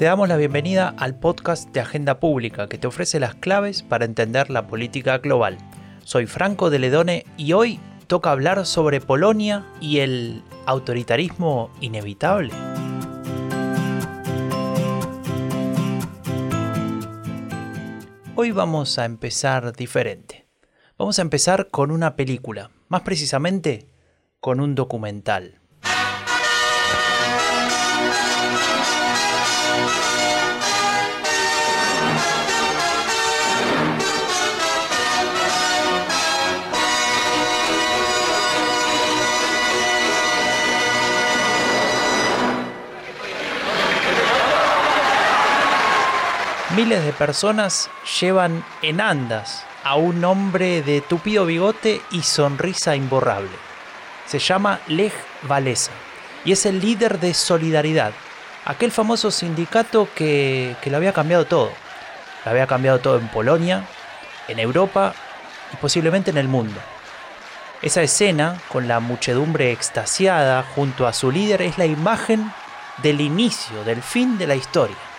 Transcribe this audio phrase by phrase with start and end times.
[0.00, 4.06] Te damos la bienvenida al podcast de Agenda Pública que te ofrece las claves para
[4.06, 5.58] entender la política global.
[6.04, 12.50] Soy Franco de Ledone y hoy toca hablar sobre Polonia y el autoritarismo inevitable.
[18.34, 20.46] Hoy vamos a empezar diferente.
[20.96, 23.86] Vamos a empezar con una película, más precisamente
[24.40, 25.59] con un documental.
[46.76, 53.50] Miles de personas llevan en andas a un hombre de tupido bigote y sonrisa imborrable.
[54.26, 55.12] Se llama Lech
[55.48, 55.90] Walesa
[56.44, 58.12] y es el líder de Solidaridad,
[58.64, 61.72] aquel famoso sindicato que, que lo había cambiado todo.
[62.44, 63.84] Lo había cambiado todo en Polonia,
[64.46, 65.12] en Europa
[65.74, 66.80] y posiblemente en el mundo.
[67.82, 72.52] Esa escena, con la muchedumbre extasiada junto a su líder, es la imagen
[73.02, 75.09] del inicio, del fin de la historia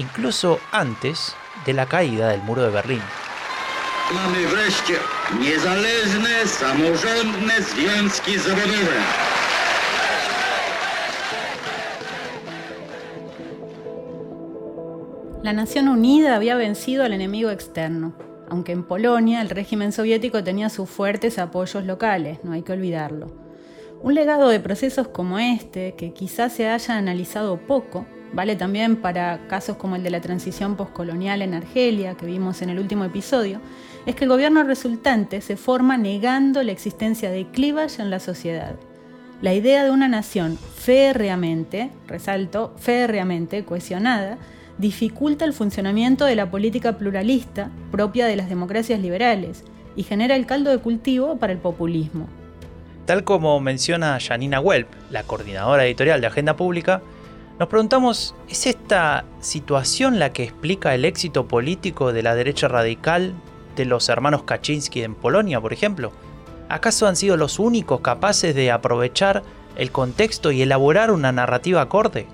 [0.00, 1.34] incluso antes
[1.66, 3.02] de la caída del muro de Berlín.
[15.42, 18.14] La Nación Unida había vencido al enemigo externo,
[18.48, 23.26] aunque en Polonia el régimen soviético tenía sus fuertes apoyos locales, no hay que olvidarlo.
[24.02, 29.40] Un legado de procesos como este, que quizás se haya analizado poco, Vale también para
[29.48, 33.60] casos como el de la transición postcolonial en Argelia, que vimos en el último episodio,
[34.06, 38.76] es que el gobierno resultante se forma negando la existencia de clivage en la sociedad.
[39.42, 44.38] La idea de una nación férreamente, resalto, férreamente cohesionada,
[44.78, 49.64] dificulta el funcionamiento de la política pluralista propia de las democracias liberales
[49.96, 52.28] y genera el caldo de cultivo para el populismo.
[53.06, 57.02] Tal como menciona Janina Welp, la coordinadora editorial de Agenda Pública,
[57.60, 63.34] nos preguntamos, ¿es esta situación la que explica el éxito político de la derecha radical
[63.76, 66.10] de los hermanos Kaczynski en Polonia, por ejemplo?
[66.70, 69.42] ¿Acaso han sido los únicos capaces de aprovechar
[69.76, 72.26] el contexto y elaborar una narrativa acorde?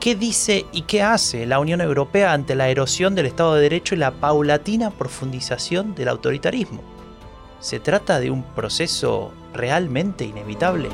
[0.00, 3.94] ¿Qué dice y qué hace la Unión Europea ante la erosión del Estado de Derecho
[3.94, 6.82] y la paulatina profundización del autoritarismo?
[7.60, 10.88] ¿Se trata de un proceso realmente inevitable?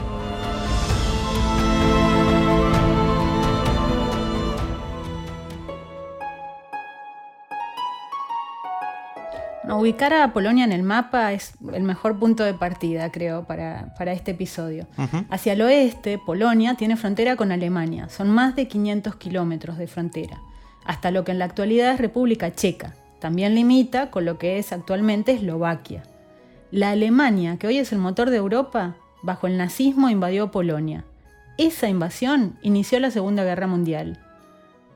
[9.68, 14.30] Ubicar a Polonia en el mapa es el mejor punto de partida, creo, para, este
[14.30, 14.86] episodio.
[15.28, 18.08] Hacia el oeste, Polonia tiene frontera con Alemania.
[18.08, 20.40] Son más de 500 kilómetros de frontera,
[20.84, 22.94] hasta lo que en la actualidad es República Checa.
[23.18, 26.04] También limita con lo que es actualmente Eslovaquia.
[26.70, 31.04] La Alemania, que hoy es el motor de Europa, bajo el nazismo invadió Polonia.
[31.58, 34.20] Esa invasión inició la Segunda Guerra Mundial.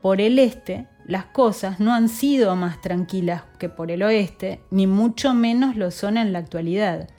[0.01, 4.87] Por el este, las cosas no han sido más tranquilas que por el oeste, ni
[4.87, 7.09] mucho menos lo son en la actualidad.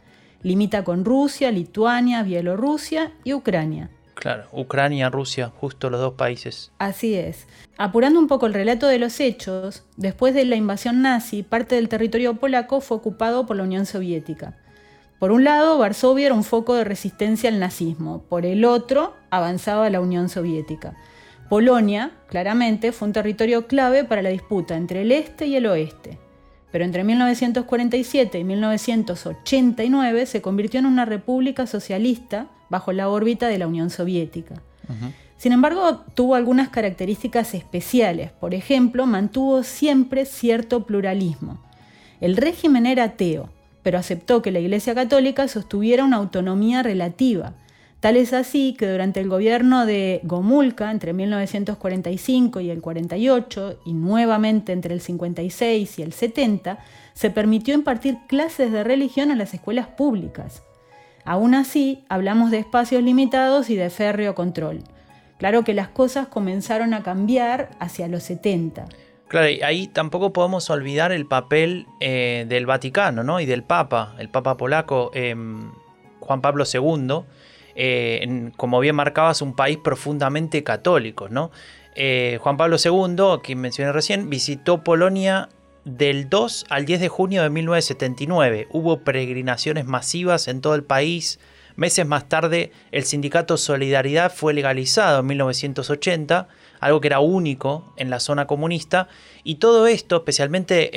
[0.43, 3.91] Limita con Rusia, Lituania, Bielorrusia y Ucrania.
[4.15, 6.73] Claro, Ucrania, Rusia, justo los dos países.
[6.79, 7.47] Así es.
[7.77, 11.91] Apurando un poco el relato de los hechos, después de la invasión nazi, parte del
[11.91, 14.57] territorio polaco fue ocupado por la Unión Soviética.
[15.19, 19.91] Por un lado, Varsovia era un foco de resistencia al nazismo, por el otro, avanzaba
[19.91, 20.97] la Unión Soviética.
[21.53, 26.19] Polonia, claramente, fue un territorio clave para la disputa entre el este y el oeste,
[26.71, 33.59] pero entre 1947 y 1989 se convirtió en una república socialista bajo la órbita de
[33.59, 34.63] la Unión Soviética.
[35.37, 38.31] Sin embargo, tuvo algunas características especiales.
[38.33, 41.63] Por ejemplo, mantuvo siempre cierto pluralismo.
[42.23, 43.51] El régimen era ateo,
[43.83, 47.53] pero aceptó que la Iglesia Católica sostuviera una autonomía relativa,
[48.03, 53.93] Tal es así que durante el gobierno de Gomulka, entre 1945 y el 48, y
[53.93, 56.81] nuevamente entre el 56 y el 70,
[57.15, 60.65] se permitió impartir clases de religión en las escuelas públicas.
[61.25, 64.81] Aún así, hablamos de espacios limitados y de férreo control.
[65.39, 68.85] Claro que las cosas comenzaron a cambiar hacia los 70.
[69.29, 73.39] Claro, y ahí tampoco podemos olvidar el papel eh, del Vaticano ¿no?
[73.39, 75.71] y del Papa, el Papa polaco em,
[76.19, 77.23] Juan Pablo II,
[77.75, 81.29] eh, como bien marcabas, un país profundamente católico.
[81.95, 85.49] Eh, Juan Pablo II, quien mencioné recién, visitó Polonia
[85.85, 88.69] del 2 al 10 de junio de 1979.
[88.71, 91.39] Hubo peregrinaciones masivas en todo el país,
[91.77, 96.49] Meses más tarde, el sindicato Solidaridad fue legalizado en 1980,
[96.81, 99.09] algo que era único en la zona comunista,
[99.43, 100.91] y todo esto, especialmente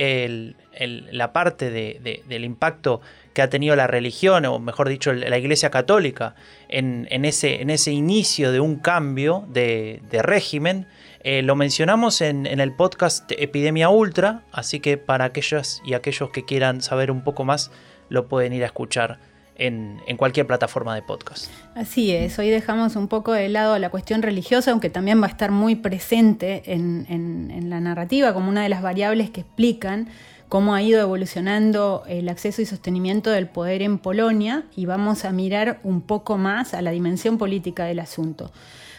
[1.12, 3.02] la parte del impacto
[3.36, 6.36] que ha tenido la religión, o mejor dicho, la Iglesia Católica,
[6.70, 10.88] en, ese, en ese, inicio de un cambio de, régimen,
[11.20, 16.46] eh, lo mencionamos en, el podcast Epidemia Ultra, así que para aquellas y aquellos que
[16.46, 17.72] quieran saber un poco más,
[18.08, 19.20] lo pueden ir a escuchar
[19.58, 21.52] en, cualquier plataforma de podcast.
[21.76, 25.30] Así es, hoy dejamos un poco de lado la cuestión religiosa, aunque también va a
[25.30, 30.08] estar muy presente en, en la narrativa como una de las variables que explican
[30.56, 35.34] cómo ha ido evolucionando el acceso y sostenimiento del poder en Polonia y vamos a
[35.34, 38.54] mirar un poco más a la dimensión política del asunto.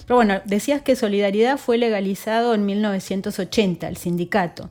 [0.05, 4.69] Pero bueno, decías que Solidaridad fue legalizado en 1980, el sindicato,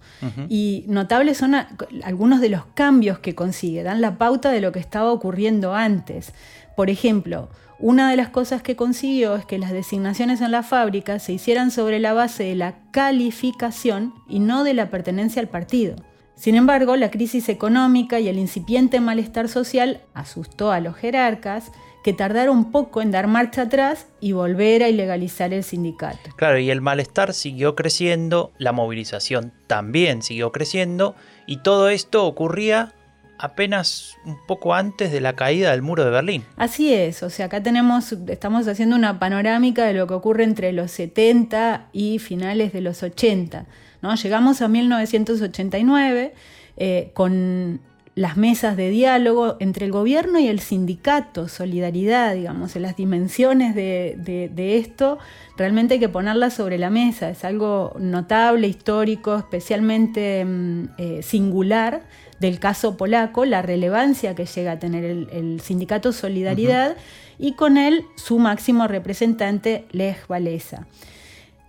[0.48, 1.56] y notables son
[2.04, 6.34] algunos de los cambios que consigue, dan la pauta de lo que estaba ocurriendo antes.
[6.76, 7.50] Por ejemplo,
[7.80, 11.72] una de las cosas que consiguió es que las designaciones en la fábrica se hicieran
[11.72, 15.96] sobre la base de la calificación y no de la pertenencia al partido.
[16.36, 21.72] Sin embargo, la crisis económica y el incipiente malestar social asustó a los jerarcas
[22.04, 26.30] que tardaron poco en dar marcha atrás y volver a ilegalizar el sindicato.
[26.36, 31.16] Claro, y el malestar siguió creciendo, la movilización también siguió creciendo,
[31.48, 32.94] y todo esto ocurría
[33.40, 36.44] apenas un poco antes de la caída del muro de Berlín.
[36.58, 40.74] Así es, o sea, acá tenemos, estamos haciendo una panorámica de lo que ocurre entre
[40.74, 43.66] los 70 y finales de los 80.
[44.14, 46.34] Llegamos a 1989
[46.78, 47.80] eh, con
[48.16, 53.76] las mesas de diálogo entre el gobierno y el sindicato, solidaridad, digamos, en las dimensiones
[53.76, 55.20] de, esto,
[55.58, 57.30] realmente hay que ponerlas sobre la mesa.
[57.30, 62.04] Es algo notable, histórico, especialmente mm, eh, singular
[62.40, 66.96] del caso polaco, la relevancia que llega a tener el, sindicato Solidaridad
[67.38, 70.88] y con él su máximo representante, Lech Walesa.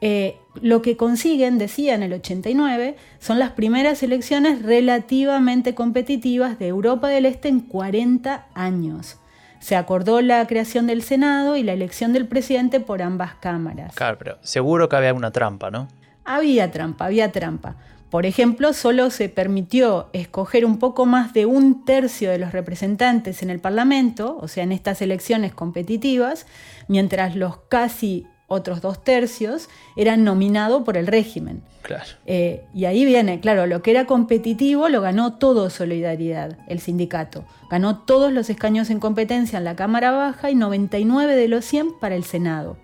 [0.08, 6.68] Eh, lo que consiguen, decía en el 89, son las primeras elecciones relativamente competitivas de
[6.68, 9.16] Europa del Este en 40 años.
[9.58, 13.96] Se acordó la creación del Senado y la elección del presidente por ambas cámaras.
[13.96, 15.88] Claro, pero seguro que había una trampa, ¿no?
[16.24, 17.74] Había trampa, había trampa.
[18.08, 23.42] Por ejemplo, solo se permitió escoger un poco más de un tercio de los representantes
[23.42, 26.46] en el Parlamento, o sea, en estas elecciones competitivas,
[26.86, 31.62] mientras los casi otros dos tercios, eran nominados por el régimen.
[31.82, 32.04] Claro.
[32.26, 37.44] Eh, y ahí viene, claro, lo que era competitivo lo ganó todo Solidaridad, el sindicato.
[37.70, 41.98] Ganó todos los escaños en competencia en la Cámara Baja y 99 de los 100
[42.00, 42.76] para el Senado.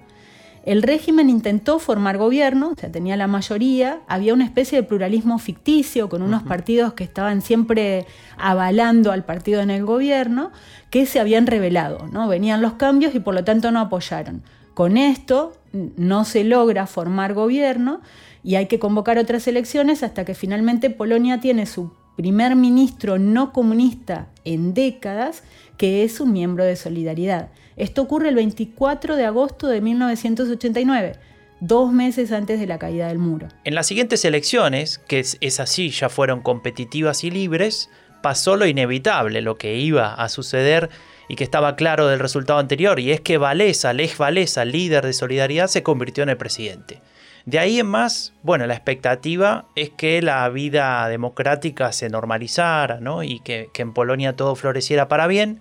[0.64, 5.40] El régimen intentó formar gobierno, o sea, tenía la mayoría, había una especie de pluralismo
[5.40, 8.06] ficticio con unos partidos que estaban siempre
[8.36, 10.52] avalando al partido en el gobierno,
[10.90, 12.28] que se habían revelado, ¿no?
[12.28, 14.42] Venían los cambios y por lo tanto no apoyaron.
[14.74, 18.00] Con esto no se logra formar gobierno
[18.42, 23.52] y hay que convocar otras elecciones hasta que finalmente Polonia tiene su primer ministro no
[23.52, 25.42] comunista en décadas,
[25.76, 27.50] que es un miembro de Solidaridad.
[27.76, 31.18] Esto ocurre el 24 de agosto de 1989
[31.62, 33.46] dos meses antes de la caída del muro.
[33.62, 37.88] En las siguientes elecciones, que es, así, ya fueron competitivas y libres,
[38.20, 40.90] pasó lo inevitable, lo que iba a suceder
[41.28, 45.12] y que estaba claro del resultado anterior, y es que Valesa, Lech Valesa, líder de
[45.12, 47.00] Solidaridad, se convirtió en el presidente.
[47.44, 53.24] De ahí en más, bueno, la expectativa es que la vida democrática se normalizara, ¿no?
[53.24, 55.60] Y que, que en Polonia todo floreciera para bien,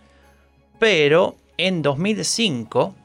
[0.78, 2.96] pero en 2005,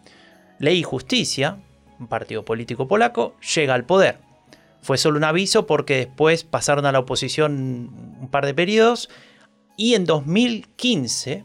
[0.58, 1.58] Ley y Justicia,
[1.98, 4.18] un partido político polaco, llega al poder.
[4.82, 9.08] Fue solo un aviso porque después pasaron a la oposición un par de periodos
[9.76, 11.44] y en 2015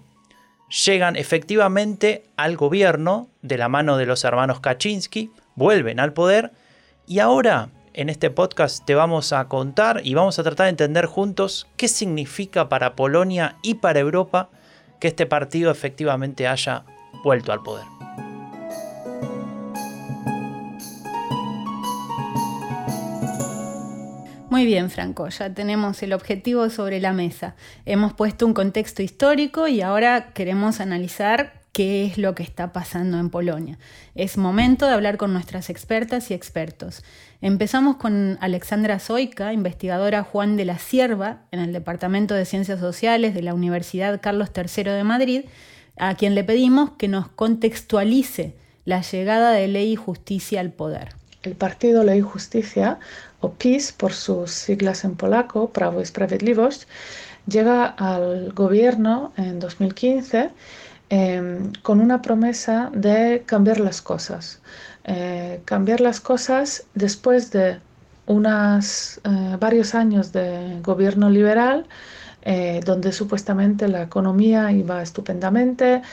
[0.71, 6.51] llegan efectivamente al gobierno de la mano de los hermanos Kaczynski, vuelven al poder
[7.05, 11.05] y ahora en este podcast te vamos a contar y vamos a tratar de entender
[11.05, 14.49] juntos qué significa para Polonia y para Europa
[14.99, 16.85] que este partido efectivamente haya
[17.23, 17.85] vuelto al poder.
[24.51, 27.55] Muy bien, Franco, ya tenemos el objetivo sobre la mesa.
[27.85, 33.17] Hemos puesto un contexto histórico y ahora queremos analizar qué es lo que está pasando
[33.17, 33.79] en Polonia.
[34.13, 37.01] Es momento de hablar con nuestras expertas y expertos.
[37.39, 43.33] Empezamos con Alexandra Zoica, investigadora Juan de la Sierva en el Departamento de Ciencias Sociales
[43.33, 45.45] de la Universidad Carlos III de Madrid,
[45.95, 51.20] a quien le pedimos que nos contextualice la llegada de Ley y Justicia al poder.
[51.43, 52.99] El partido Ley y Justicia
[53.39, 56.85] o PiS por sus siglas en polaco, Prawo y Sprawiedliwość,
[57.47, 60.51] llega al gobierno en 2015
[61.09, 64.61] em, con una promesa de cambiar las cosas.
[65.65, 67.79] cambiar las cosas después de
[68.27, 69.19] unas,
[69.59, 71.87] varios años de gobierno liberal,
[72.85, 76.03] donde supuestamente la economía iba estupendamente,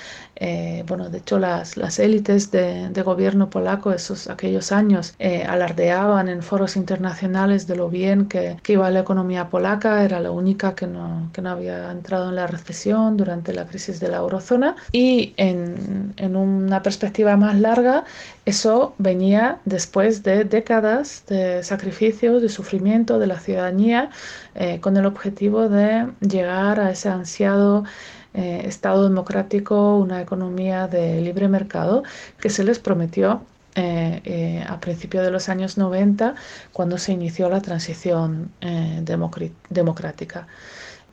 [0.40, 6.42] eh, bueno, de hecho las, élites de, gobierno polaco esos aquellos años eh, alardeaban en
[6.42, 10.86] foros internacionales de lo bien que, que, iba la economía polaca, era la única que
[10.86, 14.76] no, que no había entrado en la recesión durante la crisis de la eurozona.
[14.92, 18.04] Y en, una perspectiva más larga
[18.44, 24.10] eso venía después de décadas de sacrificio, de sufrimiento de la ciudadanía
[24.54, 27.84] eh, con el objetivo de llegar a ese ansiado
[28.38, 32.04] eh, Estado democrático, una economía de libre mercado
[32.38, 33.42] que se les prometió
[33.74, 36.36] eh, eh, a principios de los años 90
[36.72, 38.52] cuando se inició la transición
[39.70, 40.46] democrática.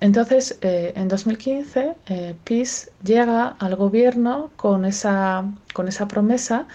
[0.01, 1.96] Entonces, en 2015,
[2.44, 6.67] PIS llega al gobierno con esa, con esa promesa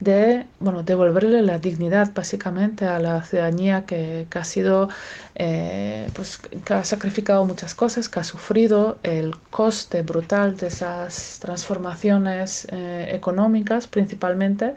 [0.00, 4.88] de bueno, devolverle la dignidad básicamente a la ciudadanía que, ha sido,
[5.34, 11.38] eh, pues, que ha sacrificado muchas cosas, que ha sufrido el coste brutal de esas
[11.40, 14.74] transformaciones eh, económicas principalmente.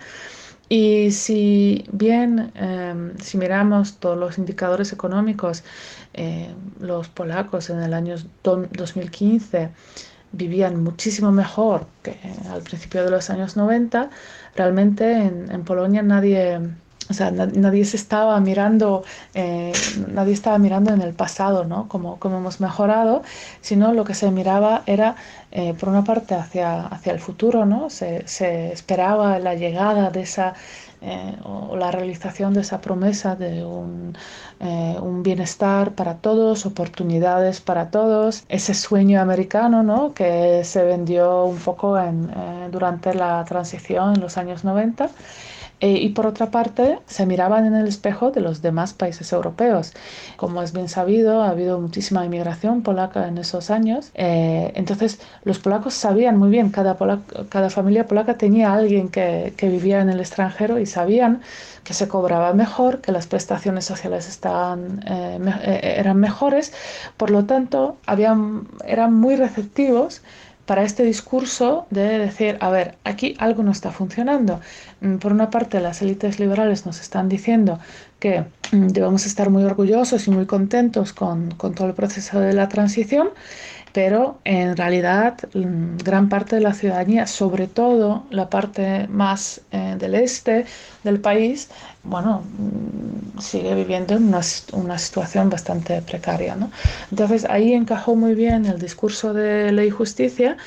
[0.70, 5.64] Y si bien, em, si miramos todos los indicadores económicos,
[6.14, 9.70] eh, los polacos en el año 2015
[10.32, 12.18] vivían muchísimo mejor que
[12.50, 14.10] al principio de los años 90,
[14.56, 16.60] realmente en, Polonia nadie,
[17.10, 19.04] o sea, nadie se estaba mirando,
[19.34, 19.72] eh,
[20.08, 21.88] nadie estaba mirando en el pasado, ¿no?
[21.88, 23.24] Como, como hemos mejorado,
[23.62, 25.16] sino lo que se miraba era,
[25.52, 27.90] eh, por una parte, hacia, hacia el futuro, ¿no?
[27.90, 30.54] Se, se esperaba la llegada de esa
[31.02, 34.16] eh, o, la realización de esa promesa de un,
[34.60, 40.14] un, bienestar para todos, oportunidades para todos, ese sueño americano ¿no?
[40.14, 42.32] que se vendió un poco en,
[42.72, 45.10] durante la transición en los años 90.
[45.82, 49.94] Eh, y por otra parte, se miraban en el espejo de los demás países europeos.
[50.38, 54.12] Como es bien sabido, ha habido muchísima inmigración polaca en esos años.
[54.14, 56.96] Eh, entonces, los polacos sabían muy bien, cada,
[57.50, 61.42] cada familia polaca tenía alguien que, que, vivía en el extranjero y sabían
[61.84, 66.74] que se cobraba mejor, que las prestaciones sociales estaban, eh, eran mejores.
[67.18, 70.22] Por lo tanto, habían, eran muy receptivos
[70.72, 74.62] para este discurso de decir, a ver, aquí algo no está funcionando.
[75.02, 77.78] Mm, por una parte, las élites liberales nos están diciendo
[78.22, 82.54] que mm, debemos estar muy orgullosos y muy contentos con, con todo el proceso de
[82.54, 83.32] la transición
[83.94, 89.96] pero en realidad mm, gran parte de la ciudadanía, sobre todo la parte más eh,
[90.00, 90.66] del este
[91.04, 91.70] del país,
[92.04, 94.42] bueno, mm, sigue viviendo en una,
[94.74, 96.56] una situación bastante precaria.
[96.56, 96.72] ¿no?
[97.12, 100.58] Entonces ahí encajó muy bien el discurso de ley y justicia.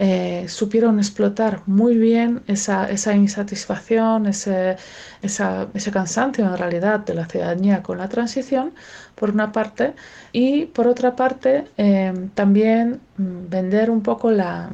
[0.00, 4.76] Eh, supieron explotar muy bien esa, esa insatisfacción, ese,
[5.22, 8.74] ese cansancio en realidad de la ciudadanía con la transición,
[9.18, 9.94] por una parte,
[10.32, 14.70] y por otra parte eh, también mm, vender un poco la,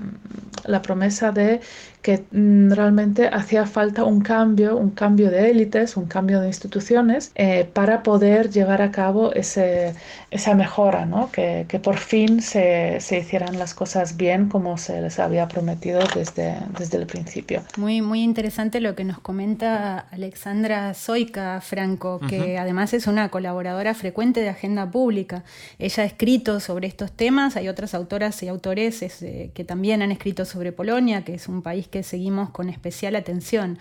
[0.65, 1.61] la promesa de
[2.05, 7.33] que mm, realmente hacía falta un cambio, un cambio de élites, un cambio de instituciones
[7.35, 9.95] eh, para poder llevar a cabo ese,
[10.31, 11.31] esa mejora, ¿no?
[11.33, 16.01] que, que, por fin se, se, hicieran las cosas bien como se les había prometido
[16.15, 17.63] desde, desde el principio.
[17.79, 23.95] Muy, muy interesante lo que nos comenta Alexandra Zoica Franco, que además es una colaboradora
[23.95, 25.43] frecuente de Agenda Pública.
[25.79, 30.13] Ella ha escrito sobre estos temas, hay otras autoras y autores eh, que también han
[30.13, 33.79] escrito sobre Polonia, que es un país que seguimos con especial atención.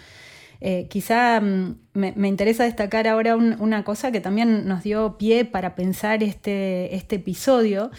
[0.66, 5.76] Eh, quizá mm, me, interesa destacar ahora una cosa que también nos dio pie para
[5.76, 7.92] pensar este, este episodio,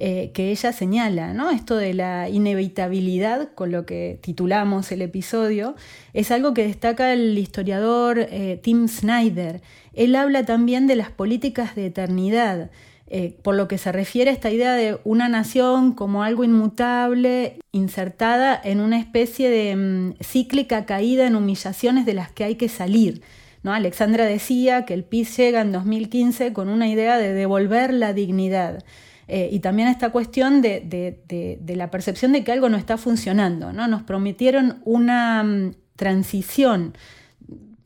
[0.00, 1.50] eh, que ella señala, ¿no?
[1.50, 5.76] Esto de la inevitabilidad, con lo que titulamos el episodio,
[6.12, 9.62] es algo que destaca el historiador eh, Tim Snyder.
[9.92, 12.70] Él habla también de las políticas de eternidad.
[13.10, 17.58] Eh, por lo que se refiere a esta idea de una nación como algo inmutable,
[17.72, 22.68] insertada en una especie de mm, cíclica caída en humillaciones de las que hay que
[22.68, 23.22] salir.
[23.62, 23.72] ¿no?
[23.72, 28.84] Alexandra decía que el PIS llega en 2015 con una idea de devolver la dignidad.
[29.26, 33.72] Eh, y también esta cuestión de, la percepción de que algo no está funcionando.
[33.72, 33.88] ¿no?
[33.88, 36.92] Nos prometieron una mm, transición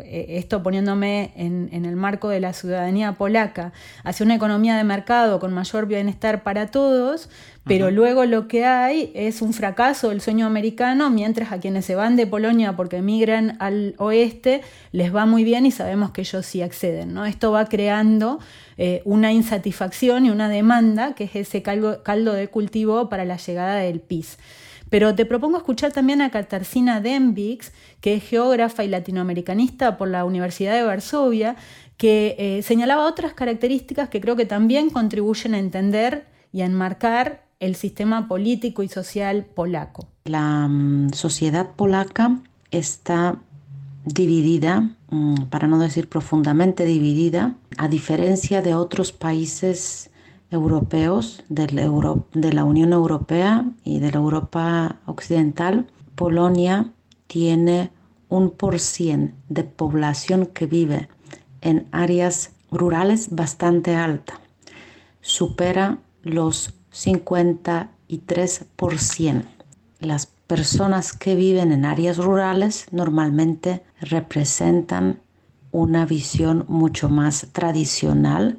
[0.07, 3.73] esto poniéndome en, el marco de la ciudadanía polaca,
[4.05, 7.29] hacia una economía de mercado con mayor bienestar para todos,
[7.65, 11.95] pero luego lo que hay es un fracaso del sueño americano, mientras a quienes se
[11.95, 16.45] van de Polonia porque emigran al oeste les va muy bien y sabemos que ellos
[16.45, 17.15] sí acceden.
[17.15, 17.25] ¿no?
[17.25, 18.41] Esto va creando
[18.79, 23.37] eh, una insatisfacción y una demanda que es ese caldo, caldo de cultivo para la
[23.37, 24.39] llegada del PIS.
[24.93, 27.73] Pero te propongo escuchar también a Katarzyna Dembix,
[28.03, 31.57] que es geógrafa y latinoamericanista por la Universidad de Varsovia,
[31.97, 37.43] que eh, señalaba otras características que creo que también contribuyen a entender y a enmarcar
[37.59, 40.09] el sistema político y social polaco.
[40.27, 43.39] La mm, sociedad polaca está
[44.05, 50.11] dividida, mm, para no decir profundamente dividida, a diferencia de otros países
[50.53, 56.93] europeos de la Unión Europea y de la Europa Occidental, Polonia
[57.27, 57.91] tiene
[58.29, 61.09] un por cien de población que vive
[61.61, 64.41] en áreas rurales bastante alta.
[65.21, 69.45] Supera los 53%.
[70.01, 75.21] Las personas que viven en áreas rurales normalmente representan
[75.71, 78.59] una visión mucho más tradicional,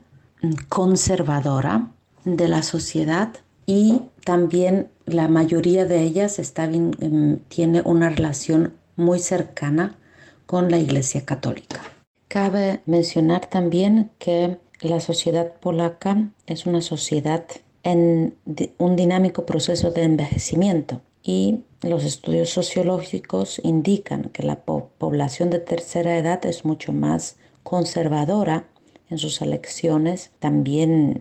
[0.69, 1.91] conservadora
[2.25, 3.33] de la sociedad
[3.65, 9.97] y también la mayoría de ellas está em, tiene una relación muy cercana
[10.45, 11.81] con la Iglesia Católica.
[12.27, 17.45] Cabe mencionar también que la sociedad polaca es una sociedad
[17.83, 18.35] en
[18.77, 26.17] un dinámico proceso de envejecimiento y los estudios sociológicos indican que la población de tercera
[26.17, 28.65] edad es mucho más conservadora
[29.13, 31.17] en sus elecciones, también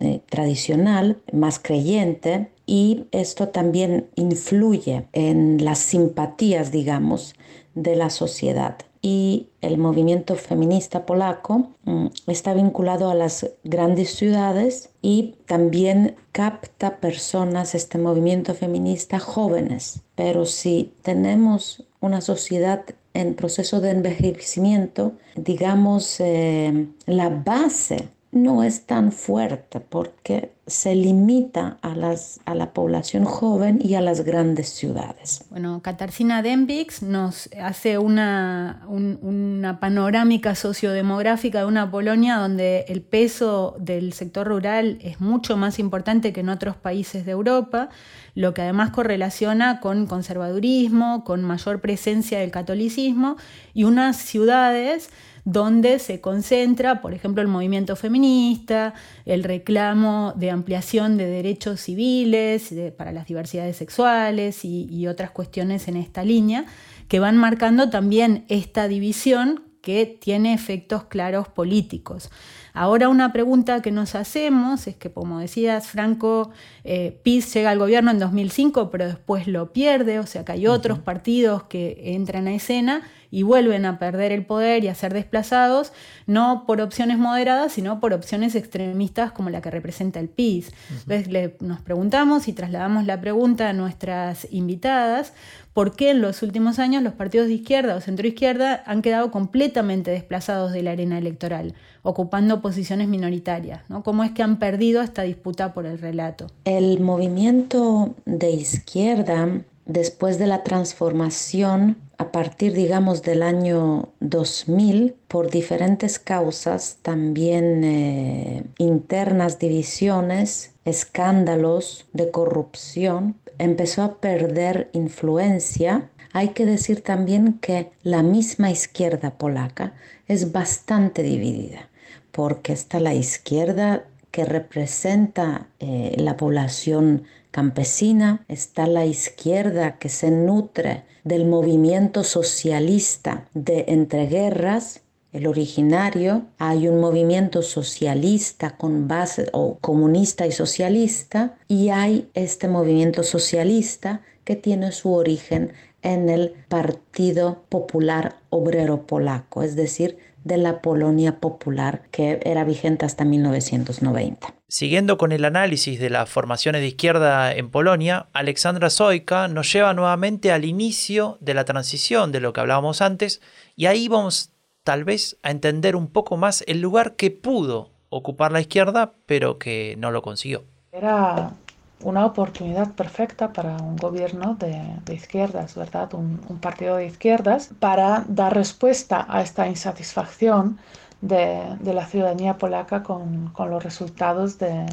[0.00, 7.34] mm, eh, tradicional, más creyente, y esto también influye en las simpatías, digamos,
[7.74, 8.76] de la sociedad
[9.08, 16.96] y el movimiento feminista polaco mm, está vinculado a las grandes ciudades y también capta
[16.96, 20.00] personas, este movimiento feminista, jóvenes.
[20.16, 22.84] Pero si tenemos una sociedad
[23.20, 31.78] en proceso de envejecimiento, digamos, eh, la base no es tan fuerte porque se limita
[31.80, 35.44] a, las, a la población joven y a las grandes ciudades.
[35.50, 43.76] Bueno, Katarzyna Dembix nos hace una, una panorámica sociodemográfica de una Polonia donde el peso
[43.78, 47.88] del sector rural es mucho más importante que en otros países de Europa,
[48.34, 53.36] lo que además correlaciona con conservadurismo, con mayor presencia del catolicismo
[53.72, 55.10] y unas ciudades
[55.46, 62.74] donde se concentra, por ejemplo, el movimiento feminista, el reclamo de ampliación de derechos civiles
[62.98, 66.66] para las diversidades sexuales y, otras cuestiones en esta línea,
[67.06, 72.28] que van marcando también esta división que tiene efectos claros políticos.
[72.72, 76.50] Ahora una pregunta que nos hacemos es que, como decías, Franco,
[76.82, 80.66] eh, PIS llega al gobierno en 2005, pero después lo pierde, o sea que hay
[80.66, 85.12] otros partidos que entran a escena y vuelven a perder el poder y a ser
[85.14, 85.92] desplazados,
[86.26, 90.72] no por opciones moderadas, sino por opciones extremistas como la que representa el PIS.
[91.08, 95.32] Entonces nos preguntamos y trasladamos la pregunta a nuestras invitadas,
[95.72, 100.10] ¿por qué en los últimos años los partidos de izquierda o centroizquierda han quedado completamente
[100.10, 103.82] desplazados de la arena electoral, ocupando posiciones minoritarias?
[103.88, 104.02] ¿no?
[104.02, 106.46] ¿Cómo es que han perdido esta disputa por el relato?
[106.64, 109.48] El movimiento de izquierda
[109.86, 118.64] después de la transformación a partir, digamos, del año 2000, por diferentes causas, también eh,
[118.78, 126.10] internas divisiones, escándalos de corrupción, empezó a perder influencia.
[126.32, 129.92] Hay que decir también que la misma izquierda polaca
[130.26, 131.90] es bastante dividida,
[132.32, 137.24] porque está la izquierda que representa eh, la población
[137.56, 145.00] campesina, está la izquierda que se nutre del movimiento socialista de entreguerras,
[145.32, 152.68] el originario, hay un movimiento socialista con base o comunista y socialista y hay este
[152.68, 160.58] movimiento socialista que tiene su origen en el Partido Popular Obrero Polaco, es decir, de
[160.58, 164.54] la Polonia Popular que era vigente hasta 1990.
[164.68, 169.92] Siguiendo con el análisis de las formaciones de izquierda en Polonia, Alexandra Zoika nos lleva
[169.92, 173.40] nuevamente al inicio de la transición de lo que hablábamos antes
[173.74, 174.52] y ahí vamos
[174.84, 179.58] tal vez a entender un poco más el lugar que pudo ocupar la izquierda pero
[179.58, 180.62] que no lo consiguió.
[180.92, 181.54] Era
[182.02, 186.12] una oportunidad perfecta para un gobierno de, izquierdas, ¿verdad?
[186.14, 190.78] Un, partido de izquierdas para dar respuesta a esta insatisfacción
[191.20, 194.86] de, la ciudadanía polaca con, los resultados de,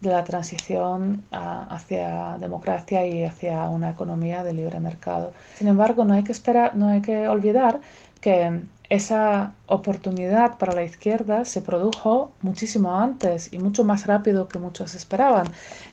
[0.00, 5.32] la transición hacia democracia y hacia una economía de libre mercado.
[5.56, 7.80] Sin embargo, no hay que esperar, no hay que olvidar
[8.20, 14.58] que esa oportunidad para la izquierda se produjo muchísimo antes y mucho más rápido que
[14.58, 15.48] muchos esperaban.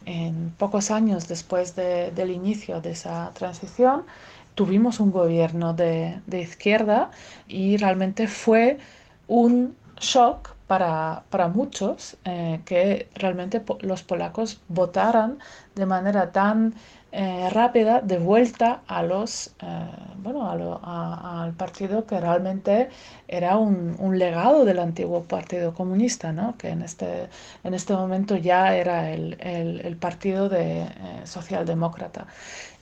[0.05, 4.03] En pocos años después del inicio de esa transición,
[4.55, 7.09] tuvimos un gobierno de, izquierda
[7.47, 8.77] y realmente fue
[9.27, 15.37] un shock para, muchos eh, que realmente los polacos votaran
[15.75, 16.73] de manera tan
[17.15, 20.49] eh, rápida de vuelta a los, eh, bueno,
[20.83, 22.89] al partido que realmente
[23.27, 26.57] era un, legado del antiguo Partido Comunista, ¿no?
[26.57, 27.29] que en este,
[27.63, 30.87] en este momento ya era el, el, partido de, eh,
[31.25, 32.25] socialdemócrata.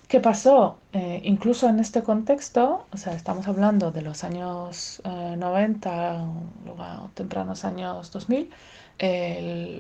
[0.08, 0.78] ¿Qué pasó?
[1.24, 6.26] incluso en este contexto, o sea, estamos hablando de los años 90,
[6.66, 8.50] luego tempranos años 2000,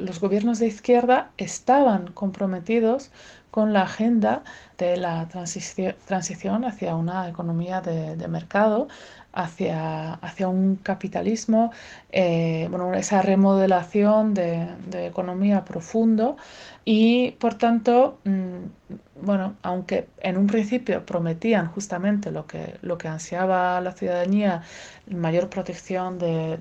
[0.06, 3.12] los gobiernos de izquierda estaban comprometidos
[3.52, 4.44] con la agenda
[4.78, 8.88] de la transición hacia una economía de, mercado,
[9.34, 11.72] hacia, hacia, un capitalismo,
[12.12, 16.38] eh, bueno, esa remodelación de, de, economía profundo
[16.84, 18.91] y por tanto, mm,
[19.22, 24.63] bueno, aunque en un principio prometían justamente lo que, lo que ansiaba la ciudadanía,
[25.08, 26.58] mayor protección de,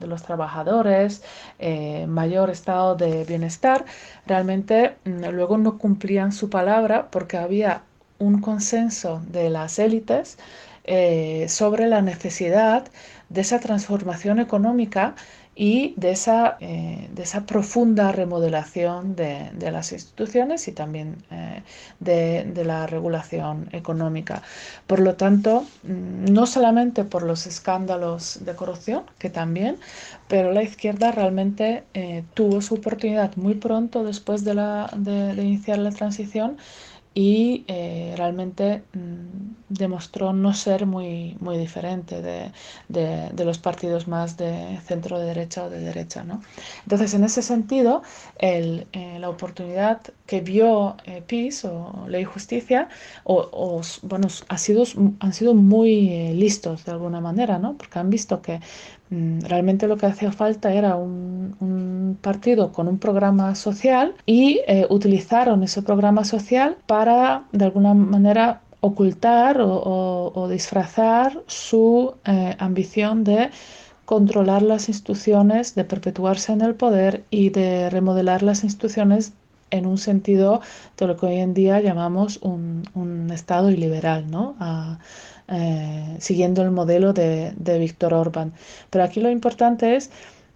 [0.00, 1.22] los trabajadores,
[1.58, 3.84] eh, mayor estado de bienestar,
[4.26, 7.82] realmente mm, luego no cumplían su palabra porque había
[8.18, 10.38] un consenso de las élites
[10.84, 12.88] eh, sobre la necesidad
[13.28, 15.14] de esa transformación económica
[15.54, 21.62] y de esa, eh, de esa profunda remodelación de, de, las instituciones y también eh,
[21.98, 24.42] de, de, la regulación económica.
[24.86, 29.76] Por lo tanto, mm, no solamente por los escándalos de corrupción, que también,
[30.28, 31.84] pero la izquierda realmente
[32.34, 34.54] tuvo su oportunidad muy pronto después de,
[34.96, 36.56] de iniciar la transición
[37.12, 42.52] y eh, realmente mm, demostró no ser muy, muy diferente de,
[42.88, 46.22] de, los partidos más de centro de derecha o de derecha.
[46.22, 46.40] ¿no?
[46.84, 48.02] Entonces, en ese sentido,
[48.38, 52.88] el, eh, la oportunidad que vio eh, PIS o Ley y Justicia
[53.24, 54.84] o, bueno, ha sido,
[55.18, 57.76] han sido muy listos de alguna manera, ¿no?
[57.76, 58.60] porque han visto que
[59.10, 65.62] realmente lo que hacía falta era un, partido con un programa social y eh, utilizaron
[65.62, 73.50] ese programa social para, de alguna manera, ocultar o, disfrazar su eh, ambición de
[74.04, 79.32] controlar las instituciones, de perpetuarse en el poder y de remodelar las instituciones
[79.70, 80.60] en un sentido
[80.96, 84.56] de lo que hoy en día llamamos un, Estado iliberal, ¿no?
[85.52, 88.52] Eh, siguiendo el modelo de, de Víctor Orbán.
[88.88, 90.10] Pero aquí lo importante es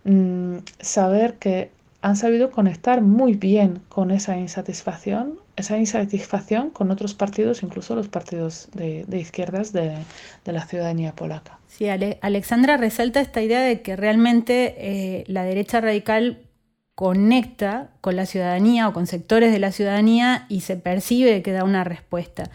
[0.04, 1.70] mm, saber que
[2.04, 8.08] han sabido conectar muy bien con esa insatisfacción, esa insatisfacción con otros partidos, incluso los
[8.08, 9.96] partidos de, izquierdas de,
[10.44, 11.58] la ciudadanía polaca.
[11.66, 16.42] Sí, Alexandra resalta esta idea de que realmente eh, la derecha radical
[16.94, 21.64] conecta con la ciudadanía o con sectores de la ciudadanía y se percibe que da
[21.64, 22.50] una respuesta.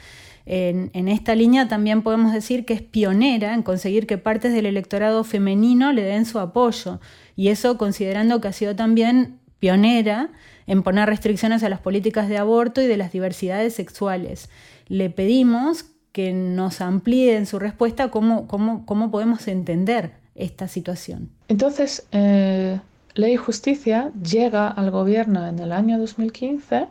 [0.51, 5.23] En, esta línea también podemos decir que es pionera en conseguir que partes del electorado
[5.23, 6.99] femenino le den su apoyo,
[7.35, 10.31] y eso considerando que ha sido también pionera
[10.65, 14.49] en poner restricciones a las políticas de aborto y de las diversidades sexuales.
[14.87, 21.29] Le pedimos que nos amplíe en su respuesta cómo, cómo, podemos entender esta situación.
[21.47, 22.79] Entonces, eh,
[23.13, 26.87] Ley y Justicia llega al gobierno en el año 2015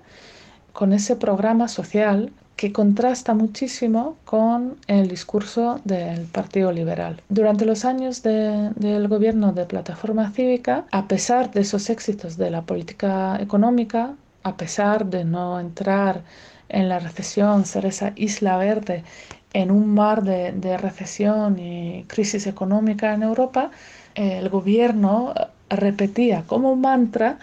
[0.73, 7.23] con ese programa social que contrasta muchísimo con el discurso del Partido Liberal.
[7.29, 12.63] Durante los años del gobierno de Plataforma Cívica, a pesar de esos éxitos de la
[12.63, 16.23] política económica, a pesar de no entrar
[16.69, 19.05] en la recesión, ser esa isla verde
[19.53, 23.71] en un mar de, de recesión y crisis económica en Europa,
[24.17, 25.33] el gobierno
[25.71, 27.39] repetía como mantra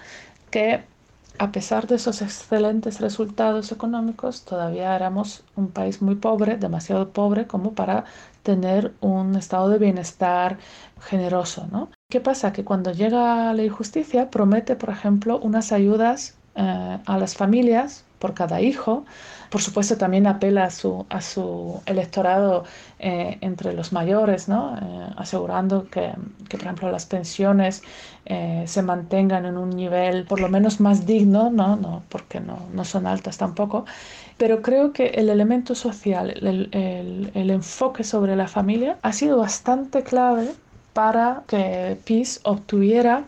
[0.51, 0.81] que
[1.39, 7.47] a pesar de esos excelentes resultados económicos, todavía éramos un país muy pobre, demasiado pobre
[7.47, 8.05] como para
[8.43, 10.57] tener un estado de bienestar
[11.01, 11.67] generoso.
[11.71, 11.89] ¿no?
[12.09, 12.53] ¿Qué pasa?
[12.53, 18.33] Que cuando llega la justicia promete, por ejemplo, unas ayudas eh, a las familias por
[18.33, 19.05] cada hijo.
[19.49, 22.63] Por supuesto, también apela a su, a su electorado
[22.99, 24.77] eh, entre los mayores, ¿no?
[24.77, 26.13] Eh, asegurando que,
[26.49, 27.83] que, por ejemplo, las pensiones
[28.65, 32.83] se mantengan en un nivel por lo menos más digno, no, no porque no, no
[32.83, 33.85] son altas tampoco.
[34.37, 39.37] Pero creo que el elemento social, el, el, el enfoque sobre la familia ha sido
[39.37, 40.55] bastante clave
[40.93, 43.25] para que PIS obtuviera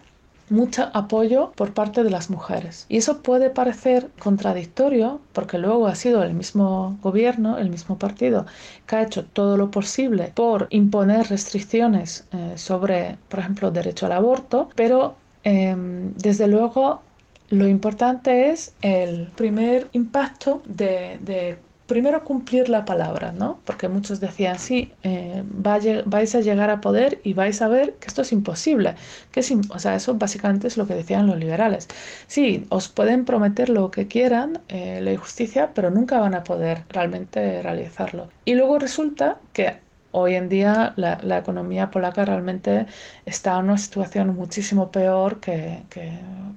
[0.50, 2.86] mucho apoyo por parte de las mujeres.
[2.90, 8.46] Y eso puede parecer contradictorio porque luego ha sido el mismo gobierno, el mismo partido,
[8.86, 14.14] que ha hecho todo lo posible por imponer restricciones eh, sobre, por ejemplo, derecho al
[14.14, 17.02] aborto, pero em, desde luego
[17.50, 23.60] lo importante es el primer impacto de, de primero cumplir la palabra, ¿no?
[23.66, 28.08] Porque muchos decían, sí, eh, vais a llegar a poder y vais a ver que
[28.08, 28.96] esto es imposible.
[29.32, 31.88] Que es, o sea, eso básicamente es lo que decían los liberales.
[32.28, 36.84] Sí, os pueden prometer lo que quieran, eh, la justicia, pero nunca van a poder
[36.90, 38.30] realmente realizarlo.
[38.46, 39.78] Y luego resulta que
[40.12, 42.88] hoy en día la, la, economía polaca realmente
[43.26, 46.12] está en una situación muchísimo peor que, que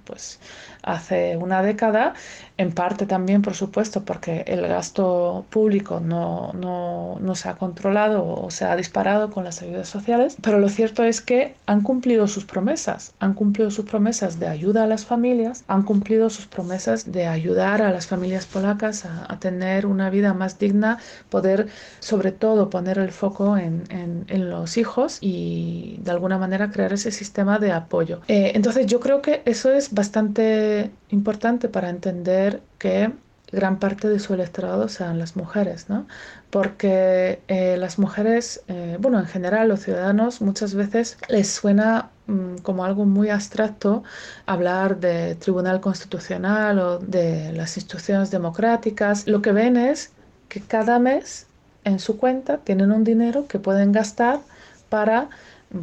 [0.04, 0.40] pues,
[0.82, 2.14] hace una década,
[2.56, 8.26] en parte también, por supuesto, porque el gasto público no, no, no, se ha controlado
[8.26, 12.26] o se ha disparado con las ayudas sociales, pero lo cierto es que han cumplido
[12.26, 17.10] sus promesas, han cumplido sus promesas de ayuda a las familias, han cumplido sus promesas
[17.10, 20.98] de ayudar a las familias polacas a, tener una vida más digna,
[21.30, 21.68] poder
[22.00, 26.92] sobre todo poner el foco en, en, en los hijos y de alguna manera crear
[26.92, 28.20] ese sistema de apoyo.
[28.28, 30.69] Eh, entonces yo creo que eso es bastante
[31.10, 33.12] importante para entender que
[33.52, 36.06] gran parte de su electorado sean las mujeres, ¿no?
[36.50, 42.58] Porque eh, las mujeres, eh, bueno, en general los ciudadanos muchas veces les suena mm,
[42.62, 44.02] como algo muy abstracto
[44.46, 49.26] hablar de tribunal constitucional o de las instituciones democráticas.
[49.26, 50.12] Lo que ven es
[50.48, 51.46] que cada mes
[51.84, 54.40] en su cuenta tienen un dinero que pueden gastar
[54.88, 55.28] para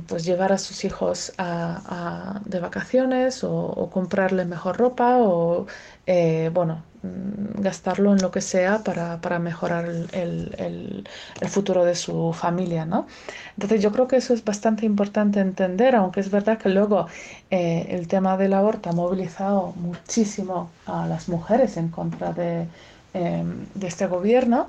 [0.08, 5.66] pues llevar a sus hijos a, de vacaciones o, comprarle mejor ropa o
[6.06, 11.08] eh, bueno mm, gastarlo en lo que sea para, para mejorar el, el,
[11.48, 13.08] futuro de su familia ¿no?
[13.56, 17.08] entonces yo creo que eso es bastante importante entender aunque es verdad que luego
[17.50, 22.68] eh, el tema del aborto ha movilizado muchísimo a las mujeres en contra de,
[23.14, 24.68] de este gobierno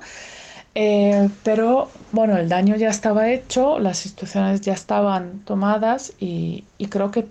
[0.75, 7.11] eh, pero bueno, el daño ya estaba hecho, las instituciones ya estaban tomadas y, creo
[7.11, 7.27] que,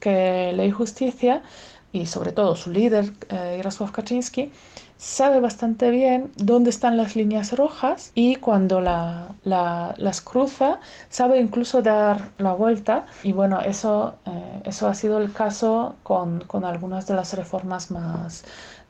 [0.00, 1.42] que Ley y Justicia
[1.92, 4.50] y sobre todo su líder, eh, Jarosław Kaczynski,
[4.98, 12.30] sabe bastante bien dónde están las líneas rojas y cuando las cruza sabe incluso dar
[12.38, 13.06] la vuelta.
[13.22, 17.90] Y bueno, eso, eh, eso ha sido el caso con, con algunas de las reformas
[17.90, 18.44] más,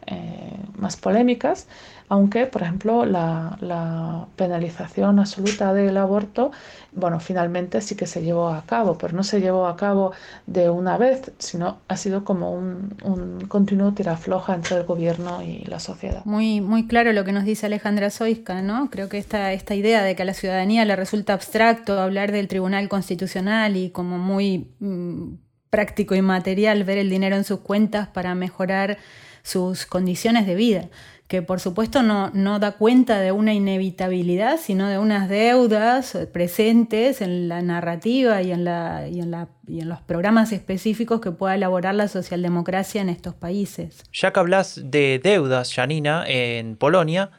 [0.06, 1.66] eh, más polémicas,
[2.08, 6.50] aunque, por ejemplo, la, penalización absoluta del aborto,
[6.92, 10.12] bueno, finalmente sí que se llevó a cabo, pero no se llevó a cabo
[10.46, 15.80] de una vez, sino ha sido como un, continuo tirafloja entre el gobierno y la
[15.80, 16.24] sociedad.
[16.24, 18.90] Muy, muy claro lo que nos dice Alejandra Soisca, ¿no?
[18.90, 22.48] Creo que esta, esta idea de que a la ciudadanía le resulta abstracto hablar del
[22.48, 25.34] Tribunal Constitucional y como muy mm,
[25.70, 28.98] práctico y material ver el dinero en sus cuentas para mejorar
[29.44, 30.88] sus condiciones de vida,
[31.28, 37.20] que por supuesto no, no da cuenta de una inevitabilidad, sino de unas deudas presentes
[37.20, 41.30] en la narrativa y en, la, y en, la, y en los programas específicos que
[41.30, 44.02] pueda elaborar la socialdemocracia en estos países.
[44.12, 47.30] Ya que hablas de deudas, Janina, en Polonia,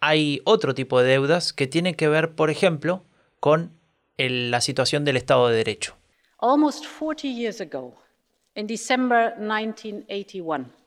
[0.00, 3.04] hay otro tipo de deudas que tienen que ver, por ejemplo,
[3.40, 3.72] con
[4.18, 5.96] el, la situación del Estado de Derecho.
[6.40, 7.94] Almost 40 years ago,
[8.54, 10.83] in December 1981,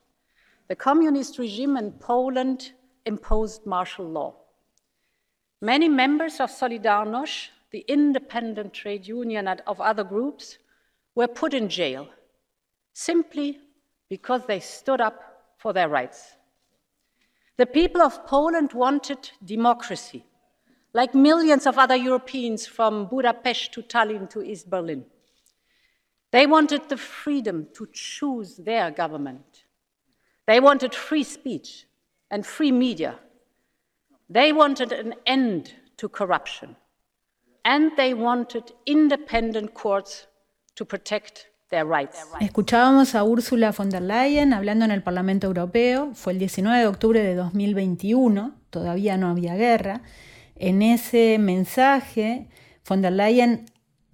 [0.68, 2.72] the communist regime in Poland
[3.06, 4.36] imposed martial law.
[5.62, 10.58] Many members of Solidarność, the independent trade union and of other groups,
[11.16, 12.08] were put in jail
[12.94, 13.60] simply
[14.10, 15.22] because they stood up
[15.58, 16.36] for their rights.
[17.58, 20.24] The people of Poland wanted democracy,
[20.94, 25.06] like millions of other Europeans from Budapest to Tallinn to East Berlin.
[26.32, 29.64] They wanted the freedom to choose their government.
[30.48, 31.88] They wanted free speech
[32.32, 33.20] and free media.
[34.30, 36.78] They wanted an end to corruption.
[37.66, 40.28] And they wanted independent courts
[40.76, 42.24] to protect their rights.
[42.40, 46.14] Escuchábamos a Ursula von der Leyen hablando en el Parlamento Europeo.
[46.14, 48.54] Fue el 19 de octubre de 2021.
[48.70, 50.02] Todavía no había guerra.
[50.56, 52.48] En ese mensaje,
[52.88, 53.66] von der Leyen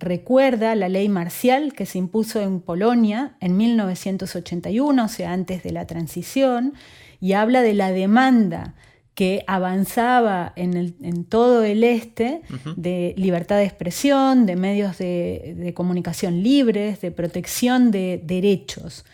[0.04, 5.72] recuerda la ley marcial que se impuso en Polonia en 1981, o sea, antes de
[5.72, 6.74] la transición,
[7.20, 8.76] y habla de la demanda
[9.16, 12.42] que avanzaba en, todo el este
[12.76, 19.06] de libertad de expresión, de medios de, de, comunicación libres, de protección de derechos.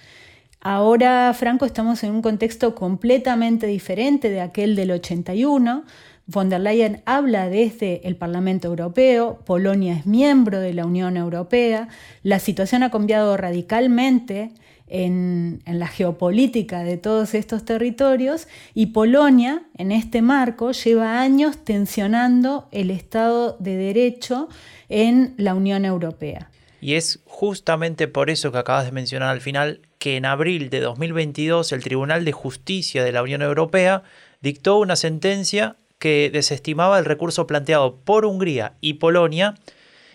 [0.61, 5.83] Ahora, Franco, estamos en un contexto completamente diferente de aquel del 81,
[6.31, 11.87] Von der Leyen habla desde el Parlamento Europeo, Polonia es miembro de la Unión Europea,
[12.21, 14.51] la situación ha cambiado radicalmente
[14.85, 22.67] en, la geopolítica de todos estos territorios y Polonia, en este marco, lleva años tensionando
[22.71, 24.49] el Estado de Derecho
[24.87, 26.51] en la Unión Europea.
[26.79, 30.79] Y es justamente por eso que acabas de mencionar al final que en abril de
[30.79, 34.03] 2022 el Tribunal de Justicia de la Unión Europea
[34.41, 39.55] dictó una sentencia que desestimaba el recurso planteado por Hungría y Polonia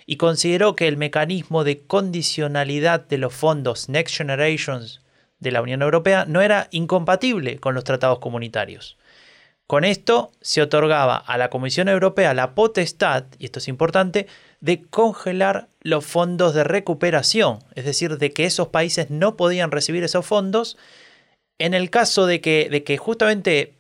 [0.07, 5.03] y consideró que el mecanismo de condicionalidad de los fondos Next Generations
[5.39, 8.99] de la Unión Europea no era incompatible con los tratados comunitarios.
[9.67, 14.27] Con esto se otorgaba a la Comisión Europea la potestad, y esto es importante,
[14.61, 20.05] de congelar los fondos de recuperación, es decir, de que esos países no podían recibir
[20.05, 20.77] esos fondos
[21.59, 23.75] en el caso de que, de que justamente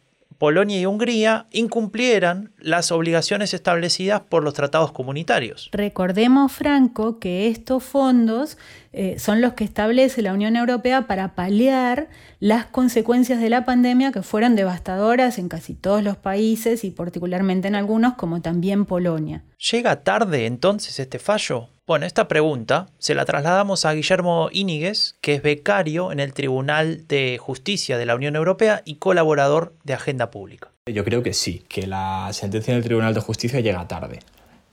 [0.44, 5.70] Polonia y Hungría incumplieran las obligaciones establecidas por los tratados comunitarios.
[5.72, 8.58] Recordemos, Franco, que estos fondos
[8.92, 12.08] eh, son los que establece la Unión Europea para paliar
[12.40, 17.68] las consecuencias de la pandemia que fueron devastadoras en casi todos los países y particularmente
[17.68, 19.44] en algunos, como también Polonia.
[19.70, 21.70] ¿Llega tarde entonces este fallo?
[21.86, 27.06] Bueno, esta pregunta se la trasladamos a Guillermo Íñiguez, que es becario en el Tribunal
[27.08, 30.70] de Justicia de la Unión Europea y colaborador de Agenda Pública.
[30.90, 34.20] Yo creo que sí, que la sentencia del Tribunal de Justicia llega tarde.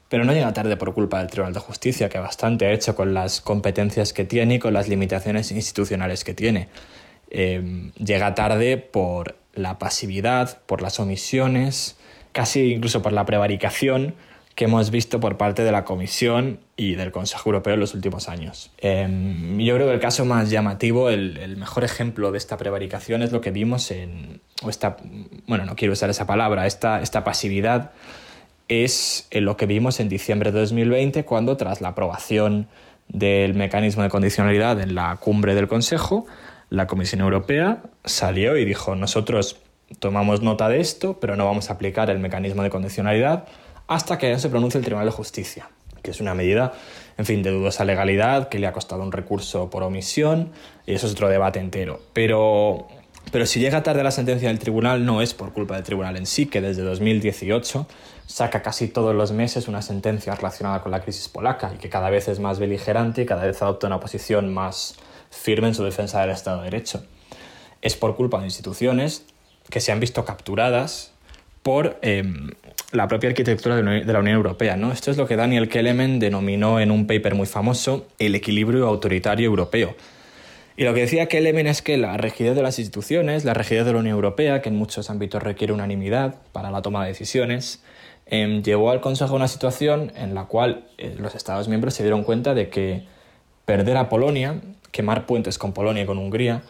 [0.08, 3.12] Pero no llega tarde por culpa del Tribunal de Justicia, que bastante ha hecho con
[3.12, 6.68] las competencias que tiene y con las limitaciones institucionales que tiene.
[7.28, 11.98] Em, llega tarde por la pasividad, por las omisiones,
[12.32, 14.14] casi incluso por la prevaricación
[14.54, 18.28] que hemos visto por parte de la Comisión y del Consejo Europeo en los últimos
[18.28, 18.70] años.
[18.78, 23.32] Em, yo creo que el caso más llamativo, el, mejor ejemplo de esta prevaricación es
[23.32, 24.96] lo que vimos en, o esta,
[25.46, 27.92] bueno, no quiero usar esa palabra, esta, esta pasividad
[28.68, 32.68] es lo que vimos en diciembre de 2020 cuando tras la aprobación
[33.08, 36.26] del mecanismo de condicionalidad en la cumbre del Consejo,
[36.70, 39.58] la Comisión Europea salió y dijo nosotros
[39.98, 43.44] tomamos nota de esto, pero no vamos a aplicar el mecanismo de condicionalidad
[43.86, 45.68] hasta que se pronuncie el Tribunal de Justicia,
[46.02, 46.72] que es una medida,
[47.18, 50.50] en fin, de dudosa legalidad, que le ha costado un recurso por omisión,
[50.86, 52.00] y eso es otro debate entero.
[52.12, 52.88] Pero,
[53.30, 56.26] pero si llega tarde la sentencia del tribunal, no es por culpa del tribunal en
[56.26, 57.86] sí, que desde 2018
[58.26, 62.08] saca casi todos los meses una sentencia relacionada con la crisis polaca y que cada
[62.10, 64.96] vez es más beligerante y cada vez adopta una posición más
[65.30, 67.04] firme en su defensa del Estado de Derecho.
[67.82, 69.26] Es por culpa de instituciones
[69.70, 71.12] que se han visto capturadas
[71.62, 72.50] por em,
[72.92, 74.76] la propia arquitectura de la Unión Europea.
[74.76, 74.92] ¿no?
[74.92, 79.46] Esto es lo que Daniel Kelemen denominó en un paper muy famoso el equilibrio autoritario
[79.46, 79.96] europeo.
[80.76, 83.92] Y lo que decía Kelemen es que la rigidez de las instituciones, la rigidez de
[83.92, 87.82] la Unión Europea, que en muchos ámbitos requiere unanimidad para la toma de decisiones,
[88.26, 92.02] em, llevó al Consejo a una situación en la cual eh, los Estados miembros se
[92.02, 93.04] dieron cuenta de que
[93.64, 96.62] perder a Polonia, quemar puentes con Polonia y con Hungría,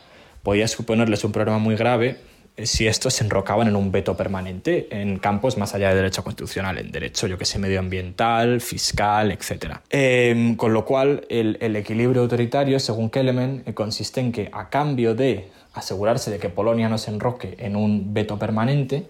[0.43, 2.19] podía suponerles un problema muy grave
[2.57, 6.79] si estos se enrocaban en un veto permanente en campos más allá del derecho constitucional,
[6.79, 9.79] en derecho, yo que sé, medioambiental, fiscal, etc.
[9.91, 15.15] Em, con lo cual, el, equilibrio autoritario, según Kelemen, eh, consiste en que a cambio
[15.15, 19.09] de asegurarse de que Polonia no se enroque en un veto permanente,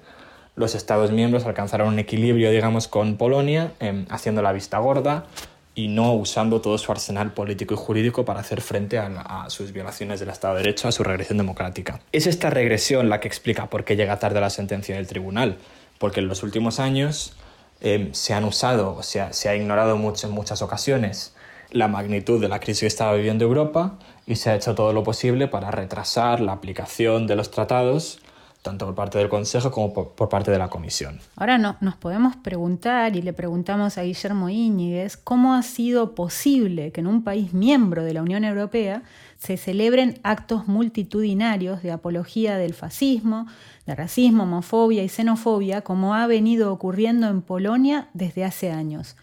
[0.55, 5.27] los Estados miembros alcanzaron un equilibrio, digamos, con Polonia, em, haciendo la vista gorda,
[5.75, 10.21] y no usando todo su arsenal político y jurídico para hacer frente a, sus violaciones
[10.21, 12.01] del Estado de Derecho, a su regresión democrática.
[12.13, 15.59] Es esta regresión la que explica por qué llega tarde la sentencia del tribunal,
[15.99, 17.35] porque en los últimos años
[17.81, 21.35] eh, se han usado, o sea, se ha ignorado mucho, en muchas ocasiones
[21.71, 23.95] la magnitud de la crisis que estaba viviendo Europa
[24.27, 28.19] y se ha hecho todo lo posible para retrasar la aplicación de los tratados
[28.63, 31.19] tanto por parte del Consejo como por, parte de la Comisión.
[31.37, 36.93] Ahora no, nos podemos preguntar, y le preguntamos a Guillermo Íñiguez, cómo ha sido posible
[36.93, 39.03] que en un país miembro de la Unión Europea
[39.37, 43.49] se celebren actos multitudinarios de apología del fascismo,
[43.85, 49.17] de racismo, homofobia y xenofobia, como ha venido ocurriendo en Polonia desde hace años.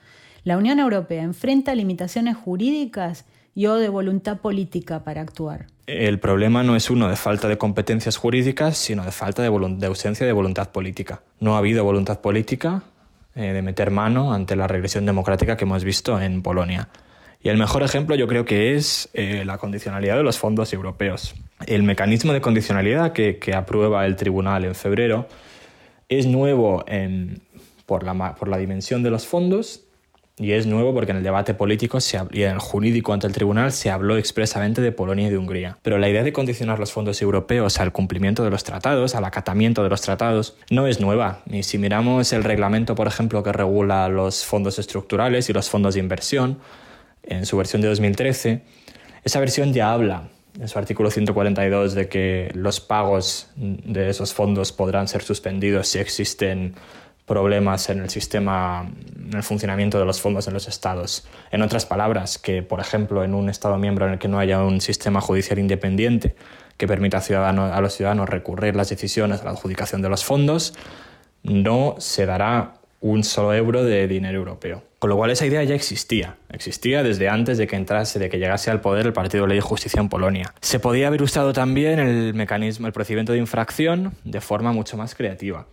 [0.43, 3.23] La Unión Europea enfrenta limitaciones jurídicas
[3.55, 7.57] y o de voluntad política para actuar el problema no es uno de falta de
[7.57, 11.23] competencias jurídicas, sino de falta de, ausencia de voluntad política.
[11.39, 12.83] No ha habido voluntad política
[13.35, 16.89] eh, de meter mano ante la regresión democrática que hemos visto en Polonia.
[17.41, 21.33] Y el mejor ejemplo yo creo que es eh, la condicionalidad de los fondos europeos.
[21.65, 25.27] El mecanismo de condicionalidad que, aprueba el tribunal en febrero
[26.07, 26.85] es nuevo
[27.85, 29.88] por, la, por la dimensión de los fondos
[30.39, 31.97] Y es nuevo porque en el debate político
[32.31, 35.77] y en el jurídico ante el tribunal se habló expresamente de Polonia y de Hungría.
[35.81, 39.83] Pero la idea de condicionar los fondos europeos al cumplimiento de los tratados, al acatamiento
[39.83, 41.41] de los tratados, no es nueva.
[41.51, 45.95] Y si miramos el reglamento, por ejemplo, que regula los fondos estructurales y los fondos
[45.95, 46.59] de inversión,
[47.23, 48.61] en su versión de 2013,
[49.23, 50.29] esa versión ya habla
[50.59, 55.99] en su artículo 142 de que los pagos de esos fondos podrán ser suspendidos si
[55.99, 56.75] existen
[57.29, 61.25] problemas en el sistema, en el funcionamiento de los fondos en los estados.
[61.51, 64.61] En otras palabras, que por ejemplo en un estado miembro en el que no haya
[64.63, 66.35] un sistema judicial independiente
[66.75, 70.73] que permita a, a los ciudadanos recurrir las decisiones a la adjudicación de los fondos,
[71.43, 74.83] no se dará un solo euro de dinero europeo.
[74.97, 78.37] Con lo cual esa idea ya existía, existía desde antes de que entrase, de que
[78.37, 80.53] llegase al poder el Partido Ley y Justicia en Polonia.
[80.59, 85.15] Se podía haber usado también el mecanismo, el procedimiento de infracción de forma mucho más
[85.15, 85.67] creativa.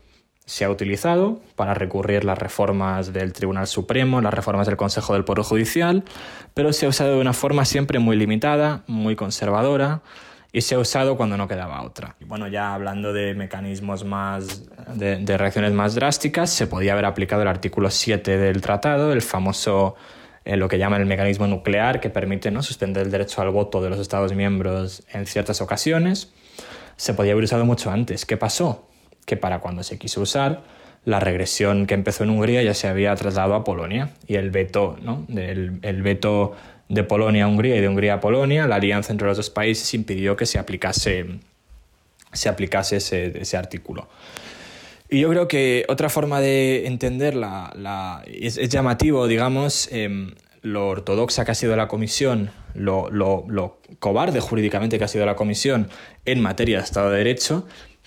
[0.46, 5.24] Se ha utilizado para recurrir las reformas del Tribunal Supremo, las reformas del Consejo del
[5.24, 6.04] Poder Judicial,
[6.54, 10.02] pero se ha usado de una forma siempre muy limitada, muy conservadora,
[10.52, 12.14] y se ha usado cuando no quedaba otra.
[12.20, 14.62] Y bueno, ya hablando de mecanismos más,
[14.94, 19.96] de, reacciones más drásticas, se podía haber aplicado el artículo 7 del tratado, el famoso,
[20.44, 22.62] eh, lo que llaman el mecanismo nuclear, que permite ¿no?
[22.62, 26.32] suspender el derecho al voto de los Estados miembros en ciertas ocasiones.
[26.96, 28.24] Se podía haber usado mucho antes.
[28.24, 28.86] ¿Qué pasó?
[29.26, 30.62] Que para cuando se quiso usar,
[31.04, 34.96] la regresión que empezó en Hungría ya se había trasladado a Polonia y el veto,
[35.02, 35.26] ¿no?
[35.28, 36.56] el, el veto
[36.88, 39.92] de Polonia a Hungría y de Hungría a Polonia, la alianza entre los dos países
[39.94, 41.26] impidió que se aplicase,
[42.32, 44.08] se aplicase ese, artículo.
[45.08, 47.36] Y yo creo que otra forma de entender
[48.26, 54.98] es, llamativo, digamos, em, lo ortodoxa que ha sido la Comisión, lo, lo, cobarde jurídicamente
[54.98, 55.88] que ha sido la Comisión
[56.24, 57.66] en materia de Estado de Derecho,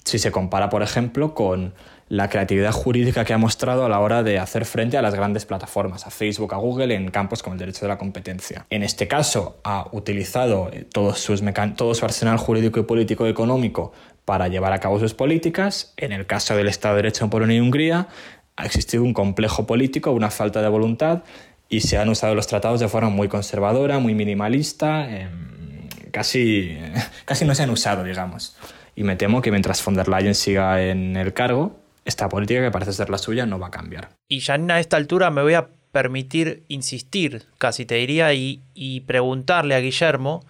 [0.09, 1.73] si se compara, por ejemplo, con
[2.09, 5.45] la creatividad jurídica que ha mostrado a la hora de hacer frente a las grandes
[5.45, 8.65] plataformas, a Facebook, a Google, en campos como el derecho de la competencia.
[8.71, 11.43] En este caso, ha utilizado eh, todo, sus
[11.75, 13.93] todo su arsenal jurídico y político económico
[14.25, 15.93] para llevar a cabo sus políticas.
[15.97, 18.07] En el caso del Estado de Derecho en Polonia y Hungría,
[18.55, 21.23] ha existido un complejo político, una falta de voluntad
[21.69, 26.75] y se han usado los tratados de forma muy conservadora, muy minimalista, em, casi,
[27.25, 28.57] casi no se han usado, digamos.
[28.99, 32.69] Y me temo que mientras von der Leyen siga en el cargo, esta política que
[32.69, 34.09] parece ser la suya no va a cambiar.
[34.27, 39.75] Y ya a esta altura me voy a permitir insistir, casi te diría, y, preguntarle
[39.75, 40.45] a Guillermo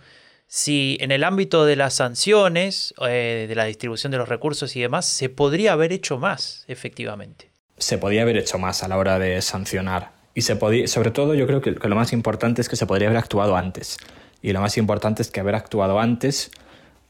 [0.48, 4.82] si en el ámbito de las sanciones, eh, de la distribución de los recursos y
[4.82, 7.52] demás, se podría haber hecho más, efectivamente.
[7.78, 10.12] Se podría haber hecho más a la hora de sancionar.
[10.34, 13.10] Y se podía, sobre todo yo creo que lo más importante es que se podría
[13.10, 13.98] haber actuado antes.
[14.42, 16.50] Y lo más importante es que haber actuado antes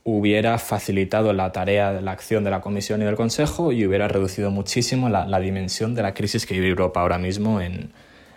[0.04, 4.08] hubiera facilitado la tarea de la acción de la Comisión y del Consejo y hubiera
[4.08, 7.92] reducido muchísimo la, dimensión de la crisis que vive Europa ahora mismo en,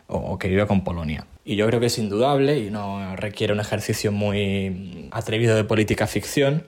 [0.07, 1.25] o, que vive con Polonia.
[1.45, 6.07] Y yo creo que es indudable y no requiere un ejercicio muy atrevido de política
[6.07, 6.63] ficción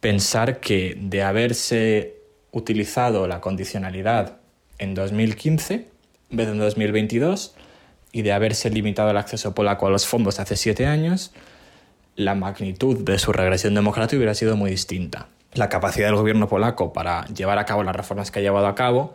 [0.00, 2.16] pensar que de haberse
[2.52, 4.38] utilizado la condicionalidad
[4.78, 5.90] en 2015
[6.30, 7.54] en vez de en 2022
[8.12, 11.32] y de haberse limitado el acceso polaco a los fondos hace siete años,
[12.20, 15.28] la magnitud de su regresión democrática hubiera sido muy distinta.
[15.54, 18.74] La capacidad del gobierno polaco para llevar a cabo las reformas que ha llevado a
[18.74, 19.14] cabo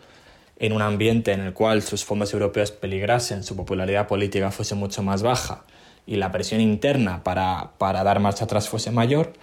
[0.57, 5.03] en un ambiente en el cual sus fondos europeos peligrasen, su popularidad política fuese mucho
[5.03, 5.65] más baja
[6.07, 9.33] y la presión interna para, para dar marcha atrás fuese mayor,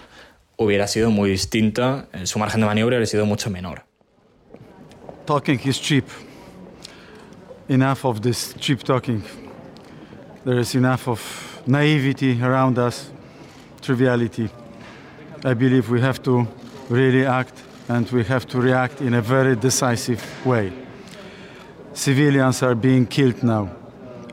[0.57, 3.85] hubiera sido muy distinta, eh, su margen de maniobra hubiera sido mucho menor.
[5.25, 6.05] Talking is cheap.
[7.69, 9.23] Enough of this cheap talking.
[10.45, 11.21] There is enough of
[11.67, 13.13] naivety around us.
[13.83, 14.49] Triviality.
[15.45, 16.47] I believe we have to
[16.89, 17.55] really act
[17.89, 20.73] and we have to react in a very decisive way.
[21.93, 23.69] Civilians are being killed now,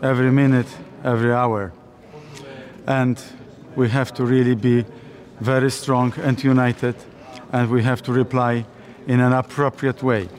[0.01, 0.67] every minute,
[1.03, 1.73] every hour.
[2.87, 3.19] And
[3.75, 4.85] we have to really be
[5.41, 6.95] very strong and united,
[7.51, 8.65] and we have to reply
[9.07, 10.29] in an appropriate way.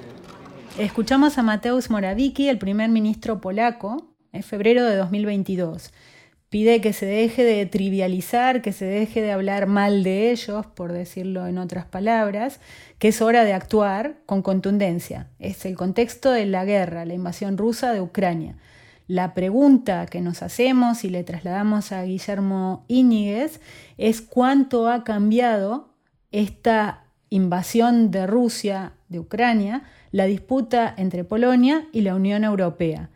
[0.78, 5.90] Escuchamos a Mateusz Morawiecki, el primer ministro polaco, en febrero de 2022.
[6.50, 10.92] Pide que se deje de trivializar, que se deje de hablar mal de ellos, por
[10.92, 12.58] decirlo en otras palabras,
[12.98, 15.28] que es hora de actuar con contundencia.
[15.38, 18.56] Es el contexto de la guerra, la invasión rusa de Ucrania.
[19.06, 23.60] La pregunta que nos hacemos y le trasladamos a Guillermo Íñiguez
[23.96, 25.90] es cuánto ha cambiado
[26.32, 33.08] esta invasión de Rusia de Ucrania, la disputa entre Polonia y la Unión Europea.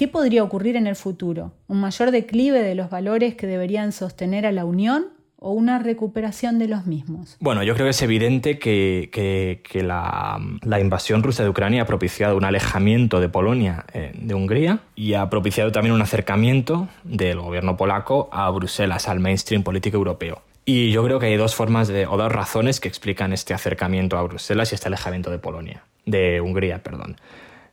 [0.00, 1.52] ¿Qué podría ocurrir en el futuro?
[1.68, 6.58] ¿Un mayor declive de los valores que deberían sostener a la Unión o una recuperación
[6.58, 7.36] de los mismos?
[7.38, 10.40] Bueno, yo creo que es evidente que, la,
[10.80, 15.28] invasión rusa de Ucrania ha propiciado un alejamiento de Polonia eh, de Hungría y ha
[15.28, 20.40] propiciado también un acercamiento del gobierno polaco a Bruselas, al mainstream político europeo.
[20.64, 24.16] Y yo creo que hay dos formas de, o dos razones que explican este acercamiento
[24.16, 27.16] a Bruselas y este alejamiento de Polonia, de Hungría, perdón.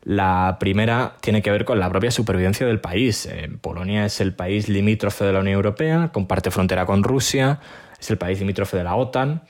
[0.08, 3.26] La primera tiene que ver con la propia supervivencia del país.
[3.26, 7.60] Eh, Polonia es el país limítrofe de la Unión Europea, comparte frontera con Rusia,
[8.00, 9.42] es el país limítrofe de la OTAN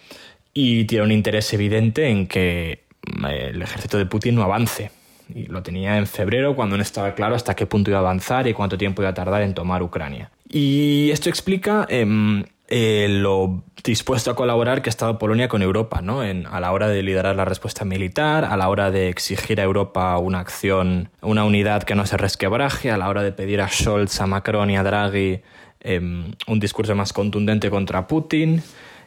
[0.56, 4.90] y tiene un interés evidente en que mm, el ejército de Putin no avance.
[5.32, 8.48] Y lo tenía en febrero cuando no estaba claro hasta qué punto iba a avanzar
[8.48, 10.32] y cuánto tiempo iba a tardar en tomar Ucrania.
[10.50, 16.02] Y esto explica em, eh, lo dispuesto a colaborar que ha estado Polonia con Europa,
[16.02, 16.22] ¿no?
[16.22, 20.18] a la hora de liderar la respuesta militar, a la hora de exigir a Europa
[20.18, 24.20] una acción, una unidad que no se resquebraje, a la hora de pedir a Scholz,
[24.20, 25.42] a Macron y a Draghi
[25.80, 28.62] em, un discurso más contundente contra Putin,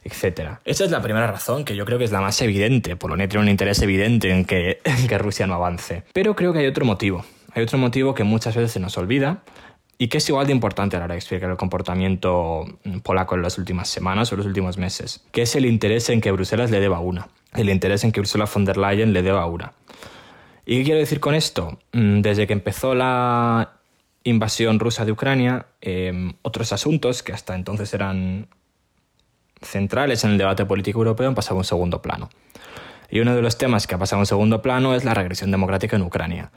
[0.05, 0.53] etc.
[0.65, 2.97] Esa es la primera razón, que yo creo que es la más evidente.
[2.97, 6.05] Polonia tiene un interés evidente en que, en que Rusia no avance.
[6.15, 7.25] Pero creo que hay otro motivo.
[7.53, 9.43] Hay otro motivo que muchas veces se nos olvida,
[10.01, 12.65] y que es igual de importante a la hora explicar el comportamiento
[13.03, 16.33] polaco en las últimas semanas o los últimos meses, que es el interés en que
[16.33, 19.75] Bruselas le deba una, el interés en que Ursula von der Leyen le deba una.
[20.65, 21.79] ¿Y qué quiero decir con esto?
[21.93, 23.73] Mm, desde que empezó la
[24.25, 28.49] invasión rusa de Ucrania, em, otros asuntos que hasta entonces eran
[29.61, 32.31] centrales en el debate político europeo han pasado a un segundo plano.
[33.11, 35.51] Y uno de los temas que ha pasado a un segundo plano es la regresión
[35.51, 36.53] democrática en Ucrania.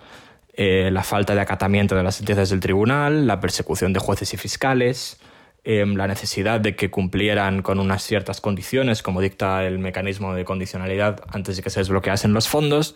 [0.55, 4.37] Eh, la falta de acatamiento de las sentencias del tribunal, la persecución de jueces y
[4.37, 5.19] fiscales,
[5.63, 10.45] em, la necesidad de que cumplieran con unas ciertas condiciones, como dicta el mecanismo de
[10.45, 12.95] condicionalidad antes de que se desbloqueasen los fondos,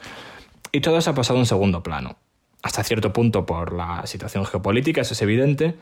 [0.72, 2.18] y todo eso ha pasado a un segundo plano.
[2.62, 5.76] Hasta cierto punto por la situación geopolítica, eso es evidente,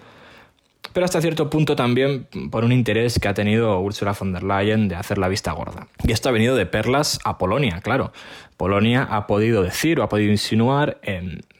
[0.93, 4.88] pero hasta cierto punto también por un interés que ha tenido Ursula von der Leyen
[4.88, 5.88] de hacer la vista gorda.
[6.03, 8.11] Y esto ha venido de perlas a Polonia, claro.
[8.57, 10.99] Polonia ha podido decir o ha podido insinuar,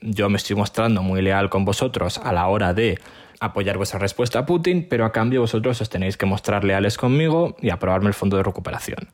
[0.01, 2.99] yo me estoy mostrando muy leal con vosotros a la hora de
[3.39, 7.55] apoyar vuestra respuesta a Putin, pero a cambio vosotros os tenéis que mostrar leales conmigo
[7.61, 9.09] y aprobarme el fondo de recuperación.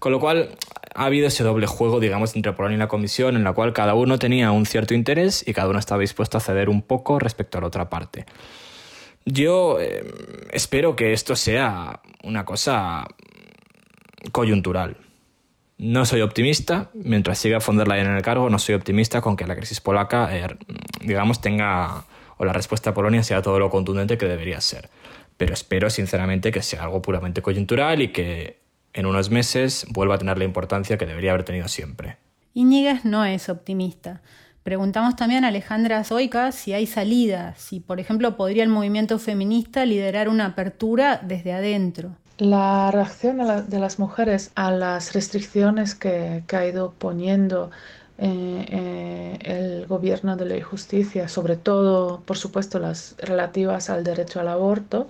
[0.00, 0.50] Con lo cual
[0.94, 3.94] ha habido ese doble juego, digamos, entre Polonia y la Comisión, en la cual cada
[3.94, 7.58] uno tenía un cierto interés y cada uno estaba dispuesto a ceder un poco respecto
[7.58, 8.26] a la otra parte.
[9.24, 10.04] Yo eh,
[10.52, 13.06] espero que esto sea una cosa
[14.32, 14.96] coyuntural.
[15.78, 19.36] No soy optimista, mientras siga von der Leyen en el cargo, no soy optimista con
[19.36, 20.46] que la crisis polaca, eh,
[21.00, 22.04] digamos, tenga,
[22.36, 24.90] o la respuesta a Polonia sea todo lo contundente que debería ser.
[25.38, 28.60] Pero espero sinceramente que sea algo puramente coyuntural y que
[28.92, 32.18] en unos meses vuelva a tener la importancia que debería haber tenido siempre.
[32.52, 34.20] Íñiguez no es optimista.
[34.62, 39.86] Preguntamos también a Alejandra Zoica si hay salida, si por ejemplo podría el movimiento feminista
[39.86, 42.10] liderar una apertura desde adentro.
[42.36, 43.38] La reacción
[43.68, 47.70] de, las mujeres a las restricciones que, ha ido poniendo
[48.18, 54.40] eh, eh, el gobierno de la justicia, sobre todo, por supuesto, las relativas al derecho
[54.40, 55.08] al aborto,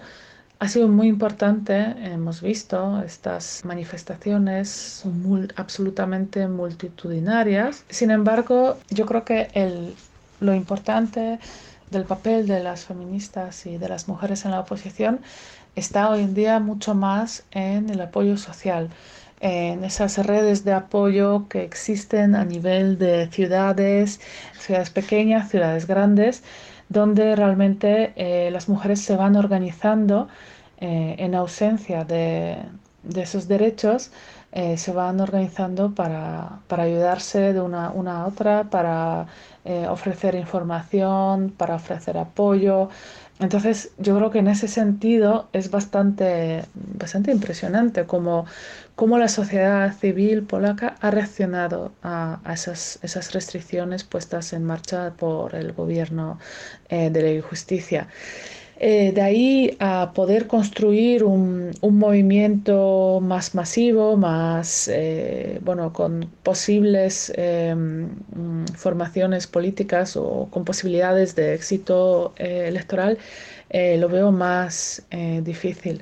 [0.61, 5.03] ha sido muy importante, hemos visto estas manifestaciones
[5.57, 7.85] absolutamente multitudinarias.
[7.89, 9.95] Sin embargo, yo creo que el,
[10.39, 11.39] lo importante
[11.91, 15.21] del papel de las feministas y de las mujeres en la oposición
[15.77, 18.91] está hoy en día mucho más en el apoyo social,
[19.41, 24.21] en esas redes de apoyo que existen a nivel de ciudades,
[24.59, 26.43] ciudades pequeñas, ciudades grandes,
[26.91, 30.29] donde realmente eh, las mujeres se van organizando
[30.79, 32.59] eh, en ausencia de,
[33.15, 34.11] esos derechos,
[34.53, 39.27] eh, se van organizando para, ayudarse de una, a otra, para
[39.89, 42.89] ofrecer información, para ofrecer apoyo.
[43.41, 48.47] Entonces yo creo que en ese sentido es bastante, bastante impresionante cómo,
[49.19, 55.73] la sociedad civil polaca ha reaccionado a, esas, esas, restricciones puestas en marcha por el
[55.73, 56.39] gobierno
[56.91, 58.09] eh, de la justicia.
[58.83, 67.31] Eh, de ahí a poder construir un, movimiento más masivo, más, eh, bueno, con posibles
[67.37, 68.09] em,
[68.75, 73.19] formaciones políticas o con posibilidades de éxito eh, electoral,
[73.73, 75.03] lo veo más
[75.43, 76.01] difícil.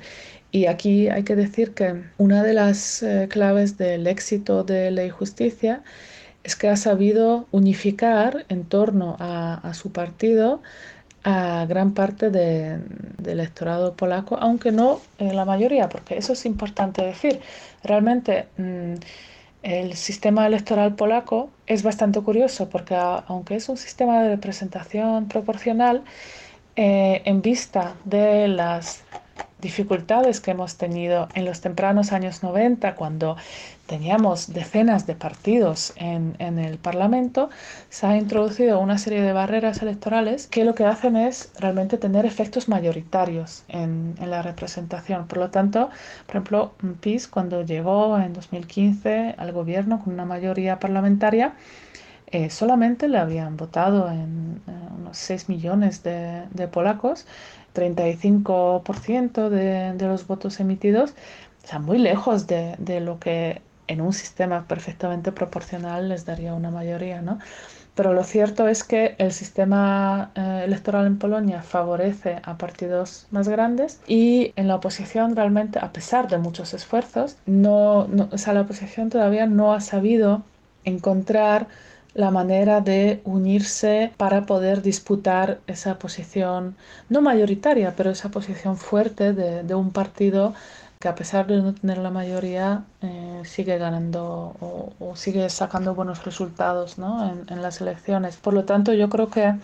[0.51, 5.83] Y aquí hay que decir que una de las claves del éxito de la justicia
[6.43, 10.61] es que ha sabido unificar en torno a su partido
[11.23, 12.83] a gran parte del
[13.25, 17.39] electorado polaco, aunque no la mayoría, porque eso es importante decir.
[17.83, 18.93] Realmente mm,
[19.63, 26.03] el sistema electoral polaco es bastante curioso, porque aunque es un sistema de representación proporcional,
[26.75, 29.03] eh, en vista de las
[29.61, 33.35] dificultades que hemos tenido en los tempranos años 90, cuando
[33.87, 37.49] teníamos decenas de partidos en, el Parlamento,
[37.89, 42.25] se ha introducido una serie de barreras electorales que lo que hacen es realmente tener
[42.25, 45.27] efectos mayoritarios en, la representación.
[45.27, 45.89] Por lo tanto,
[46.25, 51.53] por ejemplo, PIS cuando llegó en 2015 al gobierno con una mayoría parlamentaria,
[52.31, 57.25] eh, solamente le habían votado en eh, unos 6 millones de, de polacos
[57.73, 61.13] 35% de, de, los votos emitidos,
[61.63, 66.71] o sea, muy lejos de, lo que en un sistema perfectamente proporcional les daría una
[66.71, 67.39] mayoría, ¿no?
[67.95, 73.49] Pero lo cierto es que el sistema eh, electoral en Polonia favorece a partidos más
[73.49, 78.53] grandes y en la oposición realmente, a pesar de muchos esfuerzos, no, no o sea,
[78.53, 80.43] la oposición todavía no ha sabido
[80.85, 81.67] encontrar
[82.19, 86.75] la manera de unirse para poder disputar esa posición,
[87.07, 90.53] no mayoritaria, pero esa posición fuerte de, un partido
[90.99, 96.25] que a pesar de no tener la mayoría eh, sigue ganando o, sigue sacando buenos
[96.25, 98.35] resultados en, las elecciones.
[98.35, 99.55] Por lo tanto, yo creo que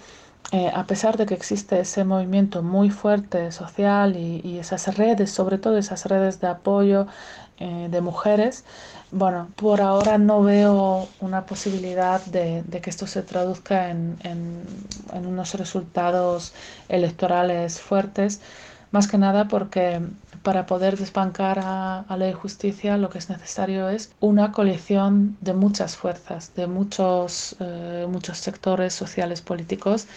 [0.52, 5.58] eh, a pesar de que existe ese movimiento muy fuerte social y, esas redes, sobre
[5.58, 7.08] todo esas redes de apoyo
[7.58, 8.64] eh, de mujeres,
[9.12, 14.18] bueno, por ahora no veo una posibilidad de, que esto se traduzca en,
[15.14, 16.54] unos resultados
[16.90, 18.42] electorales fuertes,
[18.92, 20.02] más que nada porque
[20.46, 25.98] para poder desbancar a, la justicia lo que es necesario es una coalición de muchas
[25.98, 30.08] fuerzas, de muchos, eh, muchos sectores sociales políticos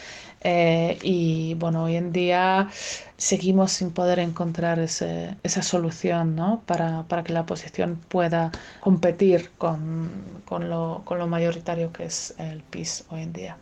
[0.43, 2.69] eh, y bueno, hoy en día
[3.17, 6.63] seguimos sin poder encontrar ese, esa solución ¿no?
[6.67, 10.11] para, para, que la oposición pueda competir con,
[10.45, 13.57] con, lo, con, lo, mayoritario que es el PIS hoy en día.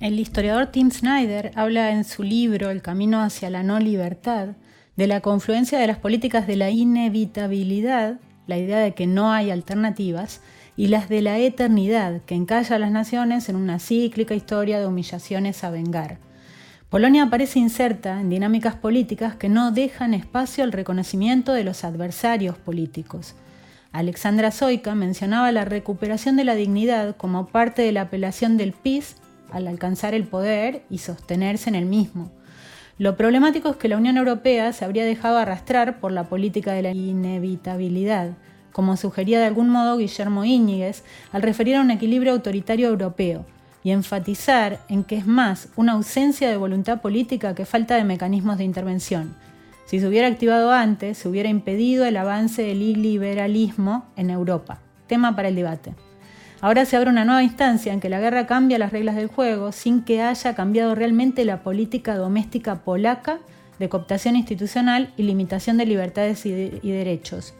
[0.00, 4.56] El historiador Tim Snyder habla en su libro El camino hacia la no libertad
[4.98, 8.18] de la confluencia de las políticas de la inevitabilidad,
[8.48, 10.40] la idea de que no hay alternativas,
[10.76, 14.88] y las de la eternidad, que encalla a las naciones en una cíclica historia de
[14.88, 16.18] humillaciones a vengar.
[16.90, 22.58] Polonia aparece inserta en dinámicas políticas que no dejan espacio al reconocimiento de los adversarios
[22.58, 23.36] políticos.
[23.92, 29.14] Alexandra Zoica mencionaba la recuperación de la dignidad como parte de la apelación del PIS
[29.52, 32.32] al alcanzar el poder y sostenerse en el mismo.
[32.98, 36.82] Lo problemático es que la Unión Europea se habría dejado arrastrar por la política de
[36.82, 38.32] la inevitabilidad,
[38.72, 43.46] como sugería de algún modo Guillermo Íñiguez al referir a un equilibrio autoritario europeo
[43.84, 48.58] y enfatizar en que es más una ausencia de voluntad política que falta de mecanismos
[48.58, 49.36] de intervención.
[49.86, 54.80] Si se hubiera activado antes, se hubiera impedido el avance del iliberalismo en Europa.
[55.06, 55.94] Tema para el debate.
[56.60, 59.70] Ahora se abre una nueva instancia en que la guerra cambia las reglas del juego
[59.70, 63.38] sin que haya cambiado realmente la política doméstica polaca
[63.78, 66.50] de cooptación institucional y limitación de libertades y,
[66.82, 67.54] derechos.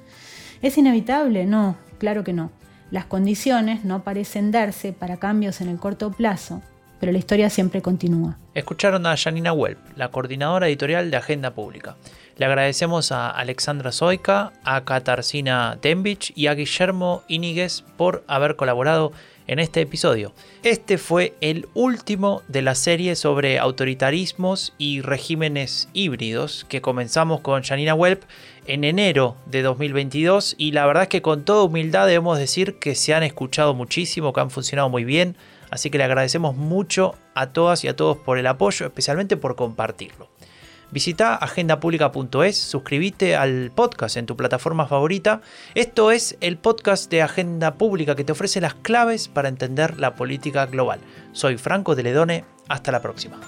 [0.63, 1.47] ¿Es inevitable?
[1.47, 2.51] No, claro que no.
[2.91, 6.61] Las condiciones no parecen darse para cambios en el corto plazo,
[6.99, 8.37] pero la historia siempre continúa.
[8.55, 11.97] Escucharon a Janina Welp, la coordinadora editorial de Agenda Pública.
[12.39, 19.11] Le agradecemos a Alexandra Zoica, a Katarzyna Tembich y a Guillermo Iniguez por haber colaborado
[19.49, 20.33] en este episodio.
[20.63, 27.65] Este fue el último de la serie sobre autoritarismos y regímenes híbridos que comenzamos con
[27.65, 28.23] Janina Welp
[28.67, 32.95] en enero de 2022 y la verdad es que con toda humildad debemos decir que
[32.95, 35.35] se han escuchado muchísimo, que han funcionado muy bien,
[35.71, 39.57] así que le agradecemos mucho a todas y a todos por el apoyo, especialmente por
[39.57, 40.29] compartirlo.
[40.91, 45.43] Visita agendapublica.es, suscríbete al podcast en tu plataforma favorita.
[45.75, 50.15] Esto es el podcast de Agenda Pública que te ofrece las claves para entender la
[50.15, 51.01] política global.
[51.33, 53.39] Soy Franco de Ledone, hasta la próxima.